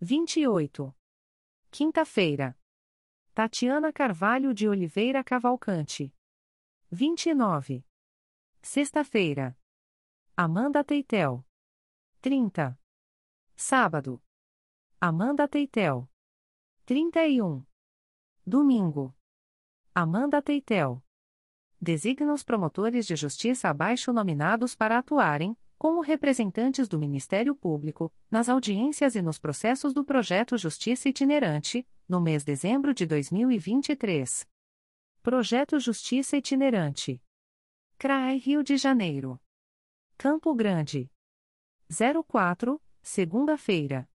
28. 0.00 0.92
Quinta-feira. 1.70 2.58
Tatiana 3.32 3.92
Carvalho 3.92 4.52
de 4.52 4.66
Oliveira 4.66 5.22
Cavalcante. 5.22 6.12
29. 6.90 7.86
Sexta-feira. 8.60 9.56
Amanda 10.36 10.82
Teitel. 10.82 11.46
30. 12.20 12.76
Sábado. 13.54 14.20
Amanda 15.00 15.46
Teitel. 15.46 16.10
31. 16.84 17.64
Domingo. 18.44 19.14
Amanda 19.94 20.42
Teitel. 20.42 21.00
Designa 21.80 22.32
os 22.32 22.42
promotores 22.42 23.06
de 23.06 23.14
justiça 23.14 23.68
abaixo 23.68 24.12
nominados 24.12 24.74
para 24.74 24.98
atuarem, 24.98 25.56
como 25.82 26.00
representantes 26.00 26.86
do 26.86 26.96
Ministério 26.96 27.56
Público, 27.56 28.14
nas 28.30 28.48
audiências 28.48 29.16
e 29.16 29.20
nos 29.20 29.36
processos 29.36 29.92
do 29.92 30.04
projeto 30.04 30.56
Justiça 30.56 31.08
Itinerante, 31.08 31.84
no 32.08 32.20
mês 32.20 32.44
de 32.44 32.52
dezembro 32.52 32.94
de 32.94 33.04
2023. 33.04 34.48
Projeto 35.24 35.80
Justiça 35.80 36.36
Itinerante. 36.36 37.20
CRAE 37.98 38.38
Rio 38.38 38.62
de 38.62 38.76
Janeiro. 38.76 39.40
Campo 40.16 40.54
Grande. 40.54 41.10
04, 42.28 42.80
segunda-feira. 43.02 44.08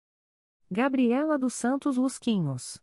Gabriela 0.69 1.35
dos 1.35 1.55
Santos 1.55 1.97
Lusquinhos. 1.97 2.79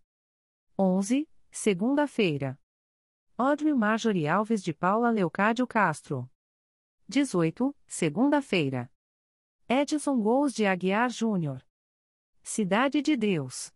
11, 0.76 1.28
segunda-feira. 1.52 2.58
Audrey 3.38 3.72
Marjorie 3.74 4.26
Alves 4.26 4.60
de 4.60 4.74
Paula 4.74 5.10
Leocádio 5.10 5.68
Castro. 5.68 6.28
18, 7.12 7.76
segunda-feira. 7.86 8.90
Edson 9.68 10.18
Gous 10.18 10.54
de 10.54 10.64
Aguiar 10.64 11.10
Júnior. 11.10 11.62
Cidade 12.42 13.02
de 13.02 13.18
Deus. 13.18 13.70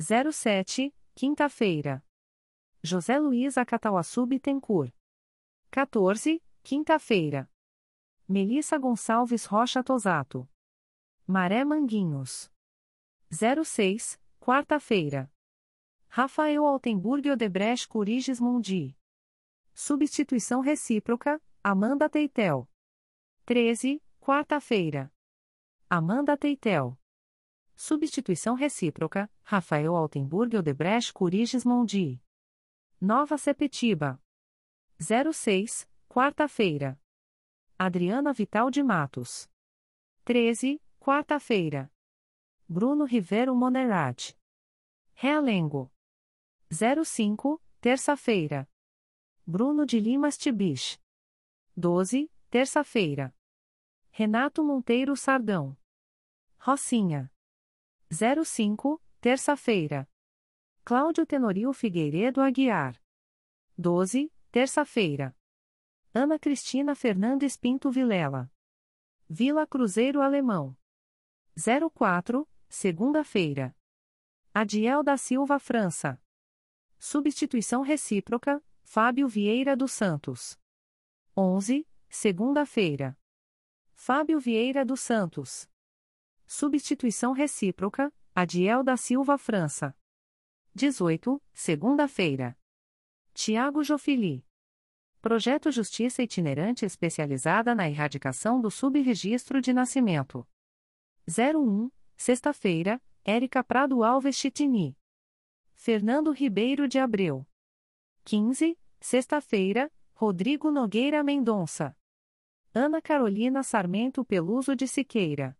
07, 0.00 0.92
quinta-feira. 1.14 2.04
José 2.82 3.16
Luiz 3.16 3.56
Acatauaçu 3.56 4.26
Bittencourt. 4.26 4.92
14, 5.70 6.42
quinta-feira. 6.64 7.48
Melissa 8.28 8.76
Gonçalves 8.76 9.44
Rocha 9.44 9.84
Tosato. 9.84 10.50
Maré 11.28 11.64
Manguinhos. 11.64 12.50
06, 13.30 14.20
quarta-feira. 14.40 15.32
Rafael 16.08 16.66
Altenburg 16.66 17.30
Odebrecht 17.30 17.86
Curiges 17.86 18.40
Mundi. 18.40 18.96
Substituição 19.72 20.60
recíproca, 20.60 21.40
Amanda 21.70 22.08
Teitel. 22.08 22.66
13, 23.44 24.02
quarta-feira. 24.18 25.12
Amanda 25.86 26.34
Teitel. 26.34 26.98
Substituição 27.76 28.54
recíproca, 28.54 29.30
Rafael 29.42 29.94
Altenburg 29.94 30.56
Odebrecht 30.56 31.12
Curiges 31.12 31.66
Mondi. 31.66 32.22
Nova 32.98 33.36
Sepetiba. 33.36 34.18
06, 34.98 35.86
quarta-feira. 36.08 36.98
Adriana 37.78 38.32
Vital 38.32 38.70
de 38.70 38.82
Matos. 38.82 39.46
13, 40.24 40.80
quarta-feira. 40.98 41.92
Bruno 42.66 43.04
Rivero 43.04 43.54
Monerat. 43.54 44.34
Realengo. 45.12 45.92
05, 46.70 47.62
terça-feira. 47.78 48.66
Bruno 49.46 49.84
de 49.84 50.00
Limas 50.00 50.38
Tibich. 50.38 50.98
12, 51.80 52.28
terça-feira. 52.50 53.32
Renato 54.10 54.64
Monteiro 54.64 55.16
Sardão. 55.16 55.78
Rocinha. 56.58 57.32
05, 58.10 59.00
terça-feira. 59.20 60.10
Cláudio 60.84 61.24
Tenorio 61.24 61.72
Figueiredo 61.72 62.40
Aguiar. 62.40 63.00
12, 63.76 64.28
terça-feira. 64.50 65.36
Ana 66.12 66.36
Cristina 66.36 66.96
Fernandes 66.96 67.56
Pinto 67.56 67.92
Vilela. 67.92 68.50
Vila 69.28 69.64
Cruzeiro 69.64 70.20
Alemão. 70.20 70.76
04, 71.94 72.44
segunda-feira. 72.68 73.72
Adiel 74.52 75.04
da 75.04 75.16
Silva 75.16 75.60
França. 75.60 76.20
Substituição 76.98 77.82
recíproca, 77.82 78.60
Fábio 78.82 79.28
Vieira 79.28 79.76
dos 79.76 79.92
Santos. 79.92 80.58
11, 81.40 81.86
segunda-feira. 82.08 83.16
Fábio 83.94 84.40
Vieira 84.40 84.84
dos 84.84 84.98
Santos. 84.98 85.70
Substituição 86.44 87.30
recíproca, 87.30 88.12
Adiel 88.34 88.82
da 88.82 88.96
Silva 88.96 89.38
França. 89.38 89.96
18, 90.74 91.40
segunda-feira. 91.52 92.58
Tiago 93.32 93.84
Jofili. 93.84 94.44
Projeto 95.20 95.70
Justiça 95.70 96.24
Itinerante 96.24 96.84
Especializada 96.84 97.72
na 97.72 97.88
Erradicação 97.88 98.60
do 98.60 98.68
Subregistro 98.68 99.60
de 99.60 99.72
Nascimento. 99.72 100.44
01, 101.28 101.88
sexta-feira, 102.16 103.00
Érica 103.24 103.62
Prado 103.62 104.02
Alves 104.02 104.34
Chitini. 104.34 104.98
Fernando 105.72 106.32
Ribeiro 106.32 106.88
de 106.88 106.98
Abreu. 106.98 107.46
15, 108.24 108.76
sexta-feira, 109.00 109.88
Rodrigo 110.20 110.72
Nogueira 110.72 111.22
Mendonça. 111.22 111.96
Ana 112.74 113.00
Carolina 113.00 113.62
Sarmento 113.62 114.24
Peluso 114.24 114.74
de 114.74 114.88
Siqueira. 114.88 115.56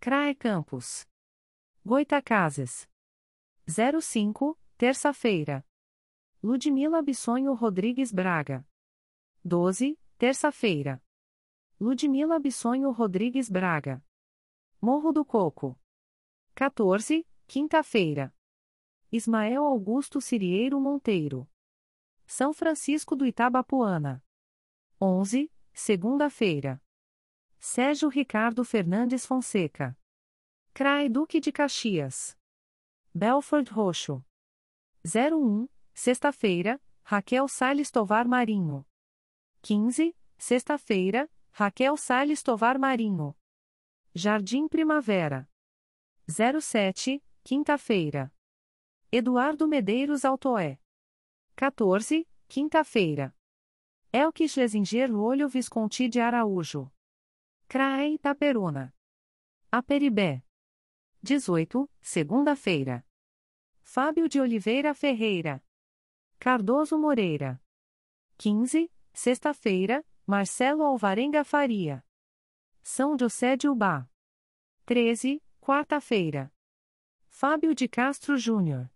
CRAE 0.00 0.34
Campos. 0.34 1.06
Goitacazes. 1.84 2.88
05, 3.64 4.58
terça-feira. 4.76 5.64
Ludmila 6.42 7.00
Bissonho 7.00 7.54
Rodrigues 7.54 8.10
Braga. 8.10 8.66
12, 9.44 9.96
terça-feira. 10.18 11.00
Ludmila 11.80 12.40
Bissonho 12.40 12.90
Rodrigues 12.90 13.48
Braga. 13.48 14.04
Morro 14.80 15.12
do 15.12 15.24
Coco. 15.24 15.78
14, 16.56 17.24
quinta-feira. 17.46 18.34
Ismael 19.12 19.64
Augusto 19.64 20.20
Cirieiro 20.20 20.80
Monteiro. 20.80 21.48
São 22.26 22.52
Francisco 22.52 23.14
do 23.14 23.24
Itabapuana. 23.24 24.22
11, 25.00 25.50
segunda-feira. 25.72 26.82
Sérgio 27.58 28.08
Ricardo 28.08 28.64
Fernandes 28.64 29.24
Fonseca. 29.24 29.96
CRAE 30.74 31.08
Duque 31.08 31.40
de 31.40 31.52
Caxias. 31.52 32.36
Belford 33.14 33.70
Roxo. 33.70 34.24
01, 35.04 35.68
sexta-feira, 35.94 36.82
Raquel 37.02 37.48
Salles 37.48 37.90
Tovar 37.90 38.26
Marinho. 38.26 38.84
15, 39.62 40.14
sexta-feira, 40.36 41.30
Raquel 41.52 41.96
Salles 41.96 42.42
Tovar 42.42 42.78
Marinho. 42.78 43.36
Jardim 44.14 44.68
Primavera. 44.68 45.48
07, 46.28 47.22
quinta-feira. 47.44 48.32
Eduardo 49.12 49.68
Medeiros 49.68 50.24
Altoé. 50.24 50.78
14, 51.56 52.28
quinta-feira. 52.48 53.34
Elke 54.12 54.46
Schlesinger 54.46 55.10
Olho 55.10 55.48
Visconti 55.48 56.06
de 56.06 56.20
Araújo. 56.20 56.92
CRAE 57.66 58.12
Itaperuna. 58.12 58.94
Aperibé. 59.72 60.44
18, 61.22 61.90
segunda-feira. 62.02 63.02
Fábio 63.80 64.28
de 64.28 64.38
Oliveira 64.38 64.92
Ferreira. 64.92 65.64
Cardoso 66.38 66.98
Moreira. 66.98 67.58
15, 68.36 68.92
sexta-feira, 69.14 70.04
Marcelo 70.26 70.82
Alvarenga 70.82 71.42
Faria. 71.42 72.04
São 72.82 73.16
José 73.18 73.56
de 73.56 73.66
Ubá. 73.66 74.06
13, 74.84 75.42
quarta-feira. 75.58 76.52
Fábio 77.28 77.74
de 77.74 77.88
Castro 77.88 78.36
Júnior. 78.36 78.92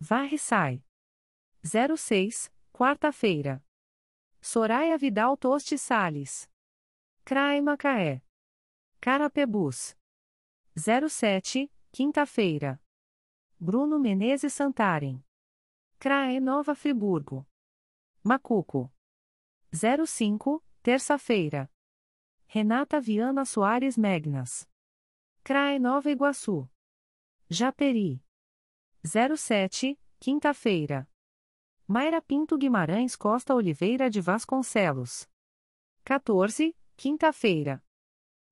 Varre 0.00 0.38
Sai. 0.38 0.82
06, 1.64 2.52
quarta-feira. 2.74 3.64
Soraya 4.38 4.98
Vidal 4.98 5.34
Toste 5.38 5.78
Sales. 5.78 6.46
CRAE 7.24 7.62
Macaé. 7.62 8.22
Carapebus. 9.00 9.96
07, 10.76 11.72
quinta-feira. 11.90 12.78
Bruno 13.58 13.98
Menezes 13.98 14.52
Santarem. 14.52 15.24
CRAE 15.98 16.38
Nova 16.38 16.74
Friburgo. 16.74 17.46
Macuco. 18.22 18.92
05, 19.72 20.62
terça-feira. 20.82 21.72
Renata 22.46 23.00
Viana 23.00 23.46
Soares 23.46 23.96
Megnas. 23.96 24.68
CRAE 25.42 25.78
Nova 25.78 26.10
Iguaçu. 26.10 26.68
Japeri. 27.48 28.22
07, 29.02 29.98
quinta-feira. 30.20 31.08
Mayra 31.86 32.22
Pinto 32.22 32.56
Guimarães 32.56 33.14
Costa 33.14 33.54
Oliveira 33.54 34.08
de 34.08 34.18
Vasconcelos. 34.18 35.28
14, 36.02 36.74
quinta-feira. 36.96 37.84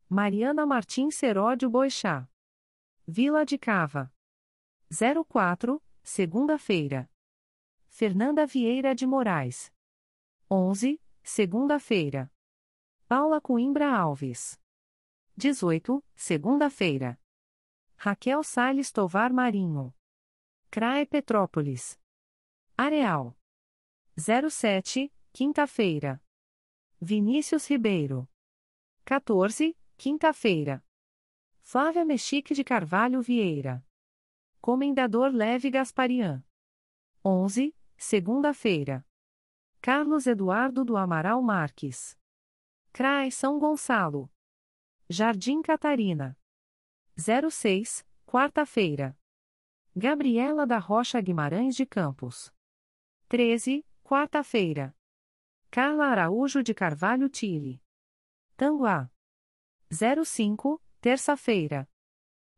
Mariana 0.07 0.67
Martins 0.67 1.15
Seródio 1.15 1.71
Boixá. 1.71 2.29
Vila 3.07 3.47
de 3.47 3.57
Cava. 3.57 4.13
04, 5.27 5.83
segunda-feira. 6.03 7.11
Fernanda 7.89 8.45
Vieira 8.45 8.95
de 8.95 9.07
Moraes. 9.07 9.73
11, 10.51 11.01
segunda-feira. 11.23 12.31
Paula 13.09 13.41
Coimbra 13.41 13.91
Alves. 13.97 14.61
18, 15.39 16.05
segunda-feira. 16.15 17.19
Raquel 17.97 18.45
Salles 18.45 18.93
Tovar 18.93 19.33
Marinho. 19.33 19.95
CRAE 20.71 21.07
Petrópolis. 21.07 21.99
Areal. 22.77 23.37
07, 24.17 25.13
quinta-feira. 25.33 26.23
Vinícius 27.01 27.67
Ribeiro. 27.69 28.29
14, 29.05 29.77
quinta-feira. 29.97 30.85
Flávia 31.61 32.05
Mexique 32.05 32.55
de 32.55 32.65
Carvalho 32.65 33.21
Vieira. 33.21 33.87
Comendador 34.61 35.33
Leve 35.33 35.71
Gasparian. 35.71 36.45
11, 37.25 37.77
segunda-feira. 37.97 39.07
Carlos 39.81 40.27
Eduardo 40.27 40.85
do 40.85 40.97
Amaral 40.97 41.43
Marques. 41.43 42.19
CRAE 42.93 43.31
São 43.31 43.59
Gonçalo. 43.59 44.31
Jardim 45.09 45.61
Catarina. 45.61 46.39
06, 47.17 48.07
quarta-feira. 48.25 49.17
Gabriela 49.95 50.67
da 50.67 50.79
Rocha 50.79 51.21
Guimarães 51.21 51.77
de 51.77 51.85
Campos. 51.85 52.53
13, 53.33 53.83
quarta-feira. 54.05 54.95
Carla 55.71 56.05
Araújo 56.09 56.63
de 56.63 56.75
Carvalho 56.75 57.31
Tille. 57.31 57.83
Tanguá. 58.59 59.11
05, 59.91 60.79
terça-feira. 61.01 61.89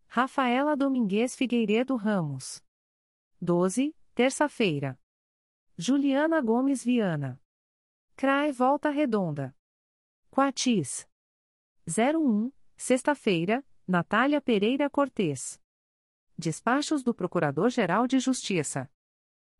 Rafaela 0.08 0.76
Domingues 0.76 1.36
Figueiredo 1.36 1.94
Ramos. 1.94 2.60
12, 3.40 3.96
terça-feira. 4.16 4.98
Juliana 5.78 6.40
Gomes 6.40 6.82
Viana. 6.84 7.40
CRAE 8.16 8.50
Volta 8.50 8.90
Redonda. 8.90 9.56
Quatis. 10.28 11.08
01, 11.86 12.50
sexta-feira, 12.76 13.64
Natália 13.86 14.40
Pereira 14.40 14.90
Cortes. 14.90 15.60
Despachos 16.36 17.04
do 17.04 17.14
Procurador-Geral 17.14 18.08
de 18.08 18.18
Justiça. 18.18 18.90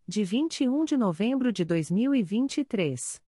De 0.07 0.23
21 0.23 0.85
de 0.85 0.99
novembro 0.99 1.51
de 1.51 1.65
2023. 1.65 3.23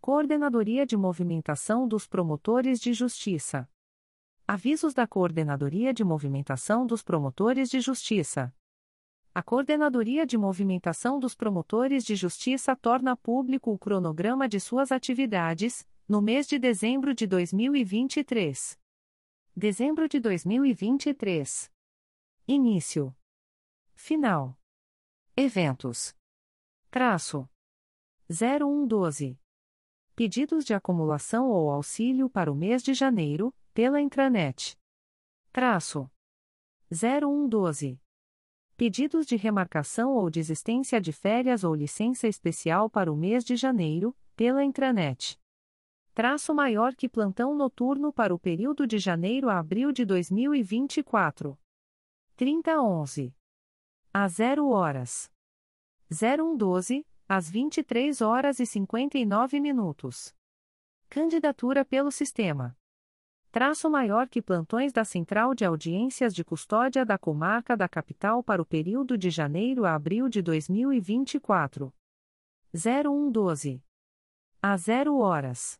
Coordenadoria 0.00 0.86
de 0.86 0.96
Movimentação 0.96 1.88
dos 1.88 2.06
Promotores 2.06 2.78
de 2.78 2.92
Justiça. 2.92 3.68
Avisos 4.46 4.94
da 4.94 5.04
Coordenadoria 5.04 5.92
de 5.92 6.04
Movimentação 6.04 6.86
dos 6.86 7.02
Promotores 7.02 7.68
de 7.68 7.80
Justiça. 7.80 8.54
A 9.34 9.42
Coordenadoria 9.42 10.24
de 10.24 10.38
Movimentação 10.38 11.18
dos 11.18 11.34
Promotores 11.34 12.04
de 12.04 12.14
Justiça 12.14 12.76
torna 12.76 13.16
público 13.16 13.72
o 13.72 13.78
cronograma 13.78 14.48
de 14.48 14.60
suas 14.60 14.92
atividades, 14.92 15.84
no 16.08 16.22
mês 16.22 16.46
de 16.46 16.56
dezembro 16.56 17.12
de 17.12 17.26
2023. 17.26 18.78
Dezembro 19.58 20.06
de 20.06 20.20
2023. 20.20 21.72
Início. 22.46 23.16
Final. 23.94 24.54
Eventos. 25.34 26.14
Traço. 26.90 27.48
0112. 28.28 29.40
Pedidos 30.14 30.62
de 30.62 30.74
acumulação 30.74 31.48
ou 31.48 31.70
auxílio 31.70 32.28
para 32.28 32.52
o 32.52 32.54
mês 32.54 32.82
de 32.82 32.92
janeiro, 32.92 33.50
pela 33.72 33.98
intranet. 33.98 34.78
Traço. 35.50 36.10
0112. 36.92 37.98
Pedidos 38.76 39.24
de 39.24 39.36
remarcação 39.36 40.12
ou 40.12 40.28
desistência 40.28 41.00
de 41.00 41.14
férias 41.14 41.64
ou 41.64 41.74
licença 41.74 42.28
especial 42.28 42.90
para 42.90 43.10
o 43.10 43.16
mês 43.16 43.42
de 43.42 43.56
janeiro, 43.56 44.14
pela 44.36 44.62
intranet. 44.62 45.40
Traço 46.16 46.54
maior 46.54 46.94
que 46.94 47.10
plantão 47.10 47.54
noturno 47.54 48.10
para 48.10 48.34
o 48.34 48.38
período 48.38 48.86
de 48.86 48.98
janeiro 48.98 49.50
a 49.50 49.58
abril 49.58 49.92
de 49.92 50.02
2024. 50.02 51.58
3011. 52.34 53.36
A 54.14 54.26
0 54.26 54.66
horas. 54.70 55.30
0112, 56.10 57.06
às 57.28 57.50
23 57.50 58.22
horas 58.22 58.60
e 58.60 58.64
59 58.64 59.60
minutos. 59.60 60.34
Candidatura 61.10 61.84
pelo 61.84 62.10
sistema. 62.10 62.74
Traço 63.50 63.90
maior 63.90 64.26
que 64.26 64.40
plantões 64.40 64.94
da 64.94 65.04
Central 65.04 65.54
de 65.54 65.66
Audiências 65.66 66.34
de 66.34 66.42
Custódia 66.42 67.04
da 67.04 67.18
Comarca 67.18 67.76
da 67.76 67.90
Capital 67.90 68.42
para 68.42 68.62
o 68.62 68.64
período 68.64 69.18
de 69.18 69.28
janeiro 69.28 69.84
a 69.84 69.94
abril 69.94 70.30
de 70.30 70.40
2024. 70.40 71.92
0112. 72.72 73.84
A 74.62 74.76
0 74.78 75.18
horas. 75.18 75.78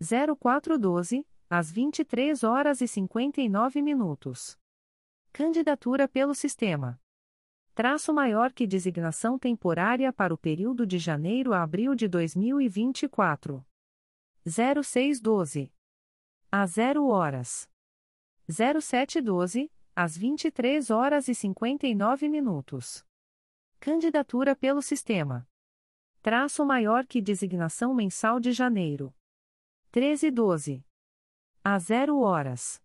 0412, 0.00 1.26
às 1.48 1.70
23 1.70 2.44
horas 2.44 2.80
e 2.80 2.88
59 2.88 3.82
minutos. 3.82 4.58
Candidatura 5.32 6.08
pelo 6.08 6.34
sistema 6.34 7.00
traço 7.78 8.12
maior 8.12 8.52
que 8.52 8.66
designação 8.66 9.38
temporária 9.38 10.12
para 10.12 10.34
o 10.34 10.36
período 10.36 10.84
de 10.84 10.98
janeiro 10.98 11.52
a 11.52 11.62
abril 11.62 11.94
de 11.94 12.08
2024. 12.08 13.64
0612. 14.44 15.72
A 16.50 16.66
0 16.66 17.06
horas. 17.06 17.70
0712, 18.48 19.70
às 19.94 20.16
23 20.16 20.90
horas 20.90 21.28
e 21.28 21.36
59 21.36 22.28
minutos. 22.28 23.06
Candidatura 23.78 24.56
pelo 24.56 24.82
sistema. 24.82 25.48
Traço 26.20 26.66
maior 26.66 27.06
que 27.06 27.22
designação 27.22 27.94
mensal 27.94 28.40
de 28.40 28.50
janeiro. 28.50 29.14
1312. 29.90 30.84
A 31.64 31.78
0 31.78 32.20
horas. 32.20 32.82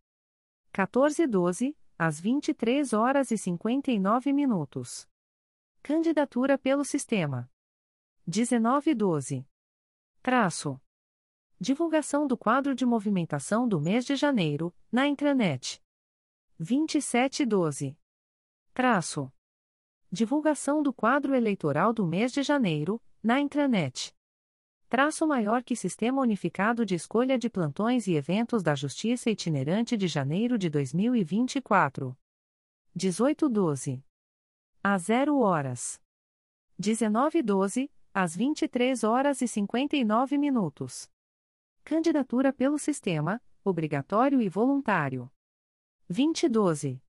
1412, 0.71 1.77
às 1.99 2.19
23 2.19 2.93
horas 2.93 3.29
e 3.29 3.37
59 3.37 4.31
minutos. 4.31 5.07
Candidatura 5.81 6.57
pelo 6.57 6.85
sistema. 6.85 7.51
1912. 8.25 9.45
Traço. 10.21 10.79
Divulgação 11.59 12.25
do 12.25 12.37
quadro 12.37 12.73
de 12.73 12.85
movimentação 12.85 13.67
do 13.67 13.81
mês 13.81 14.05
de 14.05 14.15
janeiro, 14.15 14.73
na 14.89 15.05
intranet. 15.05 15.83
2712. 16.57 17.97
Traço. 18.73 19.31
Divulgação 20.09 20.81
do 20.81 20.93
quadro 20.93 21.35
eleitoral 21.35 21.91
do 21.91 22.07
mês 22.07 22.31
de 22.31 22.43
janeiro, 22.43 23.01
na 23.21 23.41
intranet 23.41 24.15
traço 24.93 25.25
maior 25.25 25.63
que 25.63 25.75
Sistema 25.75 26.21
Unificado 26.21 26.85
de 26.85 26.93
Escolha 26.93 27.35
de 27.35 27.49
Plantões 27.49 28.05
e 28.05 28.13
Eventos 28.13 28.61
da 28.61 28.75
Justiça 28.75 29.27
Itinerante 29.31 29.97
de 29.97 30.07
janeiro 30.07 30.55
de 30.55 30.69
2024. 30.69 32.15
1812. 32.93 34.05
A 34.83 34.95
0 34.95 35.39
horas. 35.39 35.99
1912, 36.77 37.91
às 38.13 38.35
23 38.35 39.03
horas 39.03 39.41
e 39.41 39.47
59 39.47 40.37
minutos. 40.37 41.09
Candidatura 41.83 42.53
pelo 42.53 42.77
Sistema, 42.77 43.41
obrigatório 43.63 44.39
e 44.43 44.47
voluntário. 44.47 45.27
2012. 46.07 47.01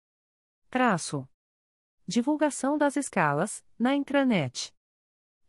Traço. 0.71 1.29
Divulgação 2.07 2.79
das 2.79 2.97
escalas, 2.97 3.63
na 3.79 3.95
intranet. 3.95 4.74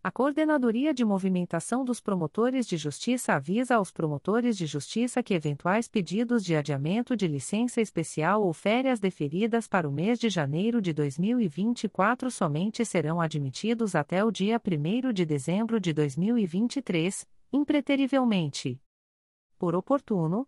A 0.06 0.12
Coordenadoria 0.12 0.94
de 0.94 1.04
Movimentação 1.04 1.84
dos 1.84 2.00
Promotores 2.00 2.68
de 2.68 2.78
Justiça 2.78 3.34
avisa 3.34 3.78
aos 3.78 3.92
promotores 3.92 4.56
de 4.56 4.68
justiça 4.68 5.24
que 5.24 5.34
eventuais 5.34 5.88
pedidos 5.88 6.46
de 6.46 6.56
adiamento 6.56 7.18
de 7.18 7.28
licença 7.28 7.82
especial 7.82 8.44
ou 8.44 8.54
férias 8.54 9.00
deferidas 9.00 9.68
para 9.68 9.90
o 9.90 9.92
mês 9.92 10.20
de 10.20 10.30
janeiro 10.30 10.80
de 10.80 10.94
2024 10.94 12.30
somente 12.30 12.86
serão 12.86 13.20
admitidos 13.20 13.96
até 13.96 14.24
o 14.24 14.30
dia 14.30 14.62
1 14.64 15.12
de 15.12 15.26
dezembro 15.26 15.80
de 15.80 15.92
2023, 15.92 17.28
impreterivelmente. 17.52 18.80
Por 19.58 19.74
oportuno, 19.74 20.48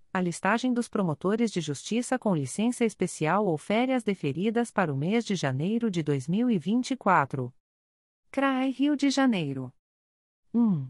a 0.13 0.19
listagem 0.19 0.73
dos 0.73 0.89
promotores 0.89 1.51
de 1.51 1.61
justiça 1.61 2.19
com 2.19 2.35
licença 2.35 2.83
especial 2.83 3.45
ou 3.45 3.57
férias 3.57 4.03
deferidas 4.03 4.69
para 4.69 4.93
o 4.93 4.97
mês 4.97 5.23
de 5.23 5.35
janeiro 5.35 5.89
de 5.89 6.03
2024. 6.03 7.53
CRAE 8.29 8.71
Rio 8.71 8.95
de 8.95 9.09
Janeiro. 9.09 9.73
1. 10.53 10.89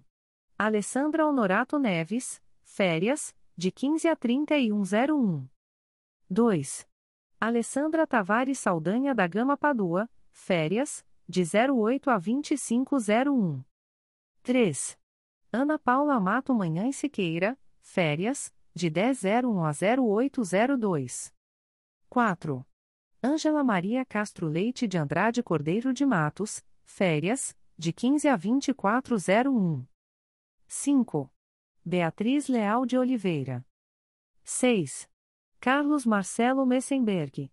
Alessandra 0.58 1.26
Honorato 1.28 1.78
Neves, 1.78 2.42
férias, 2.64 3.36
de 3.56 3.72
15 3.72 4.08
a 4.08 4.16
3101. 4.16 5.48
2. 6.30 6.88
Alessandra 7.40 8.08
Tavares 8.08 8.58
Saldanha 8.58 9.14
da 9.14 9.28
Gama 9.28 9.56
Padua, 9.56 10.10
férias, 10.32 11.06
de 11.28 11.44
08 11.44 12.10
a 12.10 12.18
2501. 12.18 13.64
3. 14.42 15.00
Ana 15.52 15.78
Paula 15.78 16.20
Mato 16.20 16.56
Manhã 16.56 16.92
Siqueira, 16.92 17.58
férias, 17.82 18.54
de 18.74 18.90
1001 18.90 19.66
a 19.66 19.72
0802. 19.72 21.34
4. 22.10 22.66
Ângela 23.24 23.64
Maria 23.64 24.04
Castro 24.06 24.48
Leite 24.48 24.88
de 24.88 24.98
Andrade 24.98 25.44
Cordeiro 25.44 25.94
de 25.94 26.06
Matos, 26.06 26.64
férias, 26.84 27.56
de 27.78 27.94
15 27.94 28.28
a 28.28 28.36
2401. 28.36 29.88
5. 30.68 31.32
Beatriz 31.84 32.48
Leal 32.48 32.86
de 32.86 32.98
Oliveira. 32.98 33.66
6. 34.44 35.10
Carlos 35.60 36.06
Marcelo 36.06 36.66
Messenberg. 36.66 37.52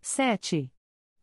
7. 0.00 0.72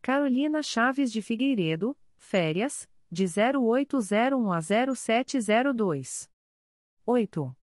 Carolina 0.02 0.62
Chaves 0.62 1.12
de 1.12 1.22
Figueiredo, 1.22 1.96
férias, 2.16 2.88
de 3.10 3.26
0801 3.26 4.52
a 4.52 4.60
0702. 4.60 6.30
8. 7.06 7.56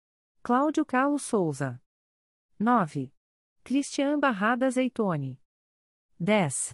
Cláudio 0.47 0.85
Carlos 0.85 1.23
Souza. 1.23 1.77
9. 2.57 3.11
Cristian 3.65 4.17
Barrada 4.17 4.69
Zeitone. 4.71 5.37
10. 6.17 6.73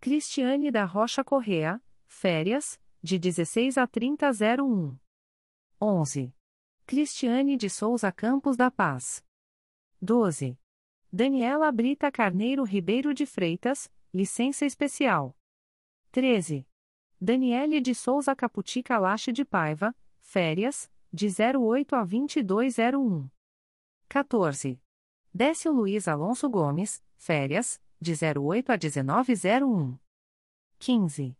Cristiane 0.00 0.70
da 0.70 0.86
Rocha 0.86 1.22
Correa, 1.22 1.82
férias, 2.06 2.80
de 3.02 3.18
16 3.18 3.76
a 3.76 3.86
3001. 3.86 4.98
11. 5.78 6.34
Cristiane 6.86 7.58
de 7.58 7.68
Souza 7.68 8.10
Campos 8.10 8.56
da 8.56 8.70
Paz. 8.70 9.22
12. 10.00 10.58
Daniela 11.12 11.70
Brita 11.70 12.10
Carneiro 12.10 12.64
Ribeiro 12.64 13.12
de 13.12 13.26
Freitas, 13.26 13.92
licença 14.14 14.64
especial. 14.64 15.36
13. 16.10 16.66
Daniele 17.20 17.82
de 17.82 17.94
Souza 17.94 18.34
Caputica 18.34 18.96
Lache 18.96 19.30
de 19.30 19.44
Paiva, 19.44 19.94
férias, 20.22 20.90
de 21.12 21.26
08 21.26 21.96
a 21.96 22.04
2201. 22.04 23.28
14. 24.08 24.80
Décio 25.32 25.72
Luiz 25.72 26.06
Alonso 26.06 26.48
Gomes, 26.48 27.02
férias, 27.16 27.80
de 28.00 28.12
08 28.12 28.70
a 28.70 28.76
1901. 28.76 29.98
15. 30.78 31.36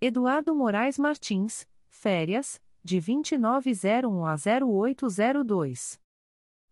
Eduardo 0.00 0.54
Moraes 0.54 0.98
Martins, 0.98 1.68
férias, 1.88 2.60
de 2.82 2.98
2901 2.98 4.26
a 4.26 4.36
0802. 4.36 6.00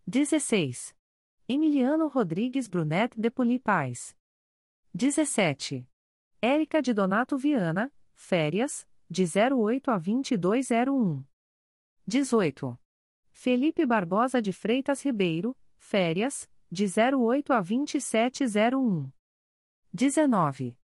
16. 0.07 0.95
Emiliano 1.47 2.09
Rodrigues 2.09 2.67
Brunet 2.67 3.15
de 3.15 3.31
Poli 3.31 3.59
Paz. 3.59 4.17
17. 4.95 5.87
Érica 6.41 6.81
de 6.81 6.95
Donato 6.95 7.37
Viana, 7.37 7.93
férias, 8.15 8.87
de 9.11 9.25
08 9.25 9.91
a 9.91 9.99
2201. 9.99 11.28
18. 12.09 12.81
Felipe 13.31 13.85
Barbosa 13.85 14.41
de 14.41 14.51
Freitas 14.51 15.05
Ribeiro, 15.05 15.55
férias, 15.77 16.49
de 16.73 16.87
08 16.87 17.53
a 17.53 17.61
2701. 17.61 19.13
19. 19.93 20.79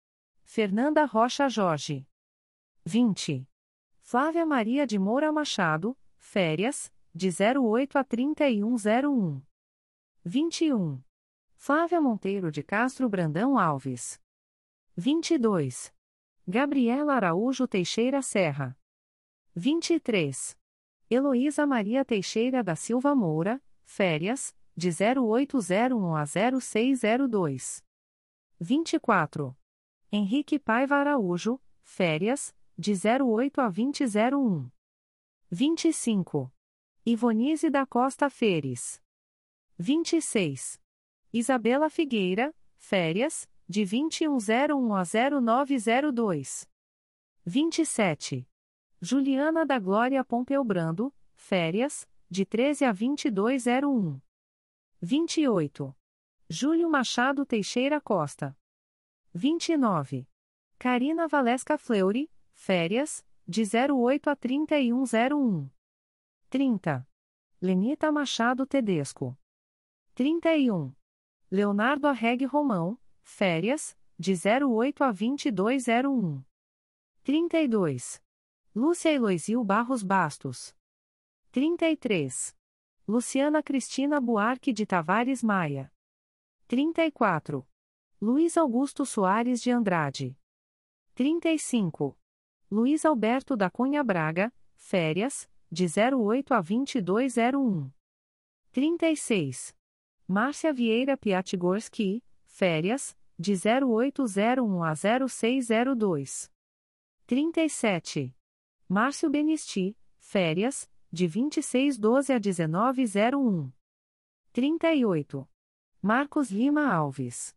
Fernanda 0.43 1.05
Rocha 1.05 1.49
Jorge. 1.49 2.05
20. 2.85 3.49
Flávia 4.01 4.45
Maria 4.45 4.85
de 4.85 4.99
Moura 4.99 5.31
Machado, 5.31 5.97
férias, 6.19 6.93
de 7.15 7.29
08 7.29 7.99
a 7.99 8.03
3101. 8.03 9.41
21. 10.25 11.01
Flávia 11.55 12.01
Monteiro 12.01 12.51
de 12.51 12.65
Castro 12.65 13.09
Brandão 13.09 13.57
Alves. 13.57 14.21
22. 14.97 15.95
Gabriela 16.49 17.15
Araújo 17.15 17.69
Teixeira 17.69 18.21
Serra. 18.23 18.77
23. 19.55 20.61
Heloísa 21.13 21.67
Maria 21.67 22.07
Teixeira 22.07 22.65
da 22.65 22.75
Silva 22.75 23.15
Moura, 23.15 23.63
férias, 23.85 24.57
de 24.75 24.89
0801 24.89 26.17
a 26.17 26.25
0602. 26.25 27.85
24. 28.59 29.55
Henrique 30.11 30.59
Paiva 30.59 30.97
Araújo, 30.97 31.61
férias, 31.83 32.55
de 32.79 32.95
08 32.95 33.61
a 33.61 33.69
2001. 33.69 34.71
25. 35.51 36.51
Ivonise 37.05 37.69
da 37.69 37.85
Costa 37.85 38.31
Feres. 38.31 38.99
26. 39.77 40.81
Isabela 41.31 41.91
Figueira, 41.91 42.55
férias, 42.79 43.47
de 43.69 43.85
2101 43.85 44.95
a 44.95 45.03
0902. 45.05 46.67
27. 47.45 48.49
Juliana 49.05 49.67
da 49.67 49.81
Glória 49.81 50.25
Pompeu 50.25 50.63
Brando, 50.63 51.13
férias, 51.35 52.09
de 52.31 52.47
13 52.47 52.85
a 52.85 52.93
2201. 52.93 54.21
28. 55.01 55.97
Júlio 56.49 56.89
Machado 56.89 57.45
Teixeira 57.45 58.01
Costa. 58.01 58.57
29. 59.35 60.29
Karina 60.79 61.27
Valesca 61.27 61.77
Fleury, 61.77 62.31
férias, 62.53 63.27
de 63.45 63.65
08 63.65 64.31
a 64.31 64.37
3101. 64.37 65.69
30. 66.49 67.09
Lenita 67.61 68.13
Machado 68.13 68.65
Tedesco. 68.65 69.37
31. 70.15 70.95
Leonardo 71.51 72.07
Arregue 72.07 72.45
Romão, 72.45 72.97
férias, 73.21 73.99
de 74.17 74.35
08 74.35 75.03
a 75.03 75.11
2201. 75.11 76.45
32. 77.25 78.22
Lúcia 78.75 79.11
Eloisil 79.11 79.63
Barros 79.63 80.03
Bastos. 80.03 80.75
33. 81.51 82.57
Luciana 83.07 83.63
Cristina 83.63 84.19
Buarque 84.19 84.73
de 84.73 84.87
Tavares 84.87 85.43
Maia. 85.43 85.93
34. 86.69 87.69
Luiz 88.19 88.57
Augusto 88.57 89.05
Soares 89.05 89.61
de 89.61 89.71
Andrade. 89.71 90.39
35. 91.15 92.17
Luiz 92.71 93.05
Alberto 93.05 93.59
da 93.59 93.69
Cunha 93.69 94.03
Braga, 94.03 94.51
férias, 94.75 95.51
de 95.71 95.85
08 95.85 96.55
a 96.55 96.63
2201. 96.63 97.93
36. 98.71 99.77
Márcia 100.27 100.73
Vieira 100.73 101.19
Piatigorski, 101.19 102.25
férias, 102.47 103.15
de 103.39 103.53
0801 103.53 104.83
a 104.83 104.95
0602. 104.95 106.51
37. 107.27 108.35
Márcio 108.93 109.31
Benisti, 109.31 109.97
férias, 110.19 110.87
de 111.11 111.27
2612 111.27 112.31
a 112.31 112.39
1901. 112.39 113.73
38. 114.53 115.49
Marcos 116.03 116.51
Lima 116.51 116.93
Alves. 116.93 117.57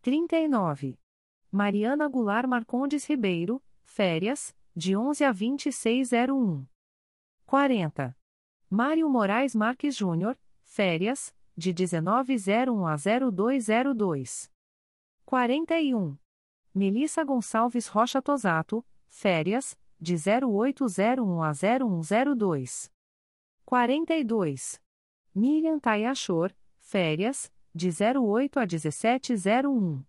39. 0.00 0.98
Mariana 1.52 2.08
Goulart 2.08 2.48
Marcondes 2.48 3.04
Ribeiro, 3.04 3.62
férias, 3.82 4.56
de 4.74 4.96
11 4.96 5.26
a 5.26 5.32
2601. 5.32 6.66
40. 7.44 8.16
Mário 8.70 9.10
Moraes 9.10 9.54
Marques 9.54 9.94
Júnior, 9.94 10.34
férias, 10.62 11.36
de 11.54 11.74
1901 11.74 12.86
a 12.86 12.96
0202. 12.96 14.50
41. 15.26 16.16
Melissa 16.74 17.22
Gonçalves 17.22 17.86
Rocha 17.86 18.22
Tosato, 18.22 18.82
férias, 19.10 19.78
de 20.04 20.16
0801 20.16 21.42
a 21.42 21.52
0102. 21.54 22.92
42. 23.64 24.80
Miriam 25.34 25.80
Tayachor, 25.80 26.54
férias, 26.78 27.50
de 27.74 27.88
08 27.88 28.60
a 28.60 28.66
1701. 28.66 30.04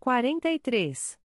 43. 0.00 1.18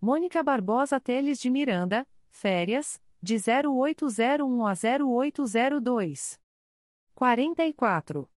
Mônica 0.00 0.42
Barbosa 0.44 1.00
Teles 1.00 1.40
de 1.40 1.50
Miranda, 1.50 2.06
férias, 2.30 3.02
de 3.20 3.36
0801 3.36 4.66
a 4.66 4.72
0802. 4.72 6.40
44. 7.14 8.30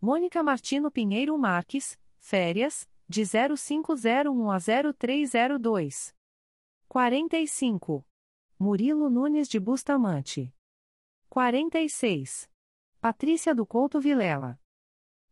Mônica 0.00 0.42
Martino 0.42 0.90
Pinheiro 0.90 1.36
Marques, 1.38 1.98
férias, 2.18 2.86
de 3.08 3.24
0501 3.24 4.50
a 4.50 4.58
0302. 4.58 6.14
45. 6.86 8.04
Murilo 8.60 9.08
Nunes 9.08 9.48
de 9.48 9.60
Bustamante. 9.60 10.52
46. 11.28 12.50
Patrícia 13.00 13.54
do 13.54 13.64
Couto 13.64 14.00
Vilela. 14.00 14.58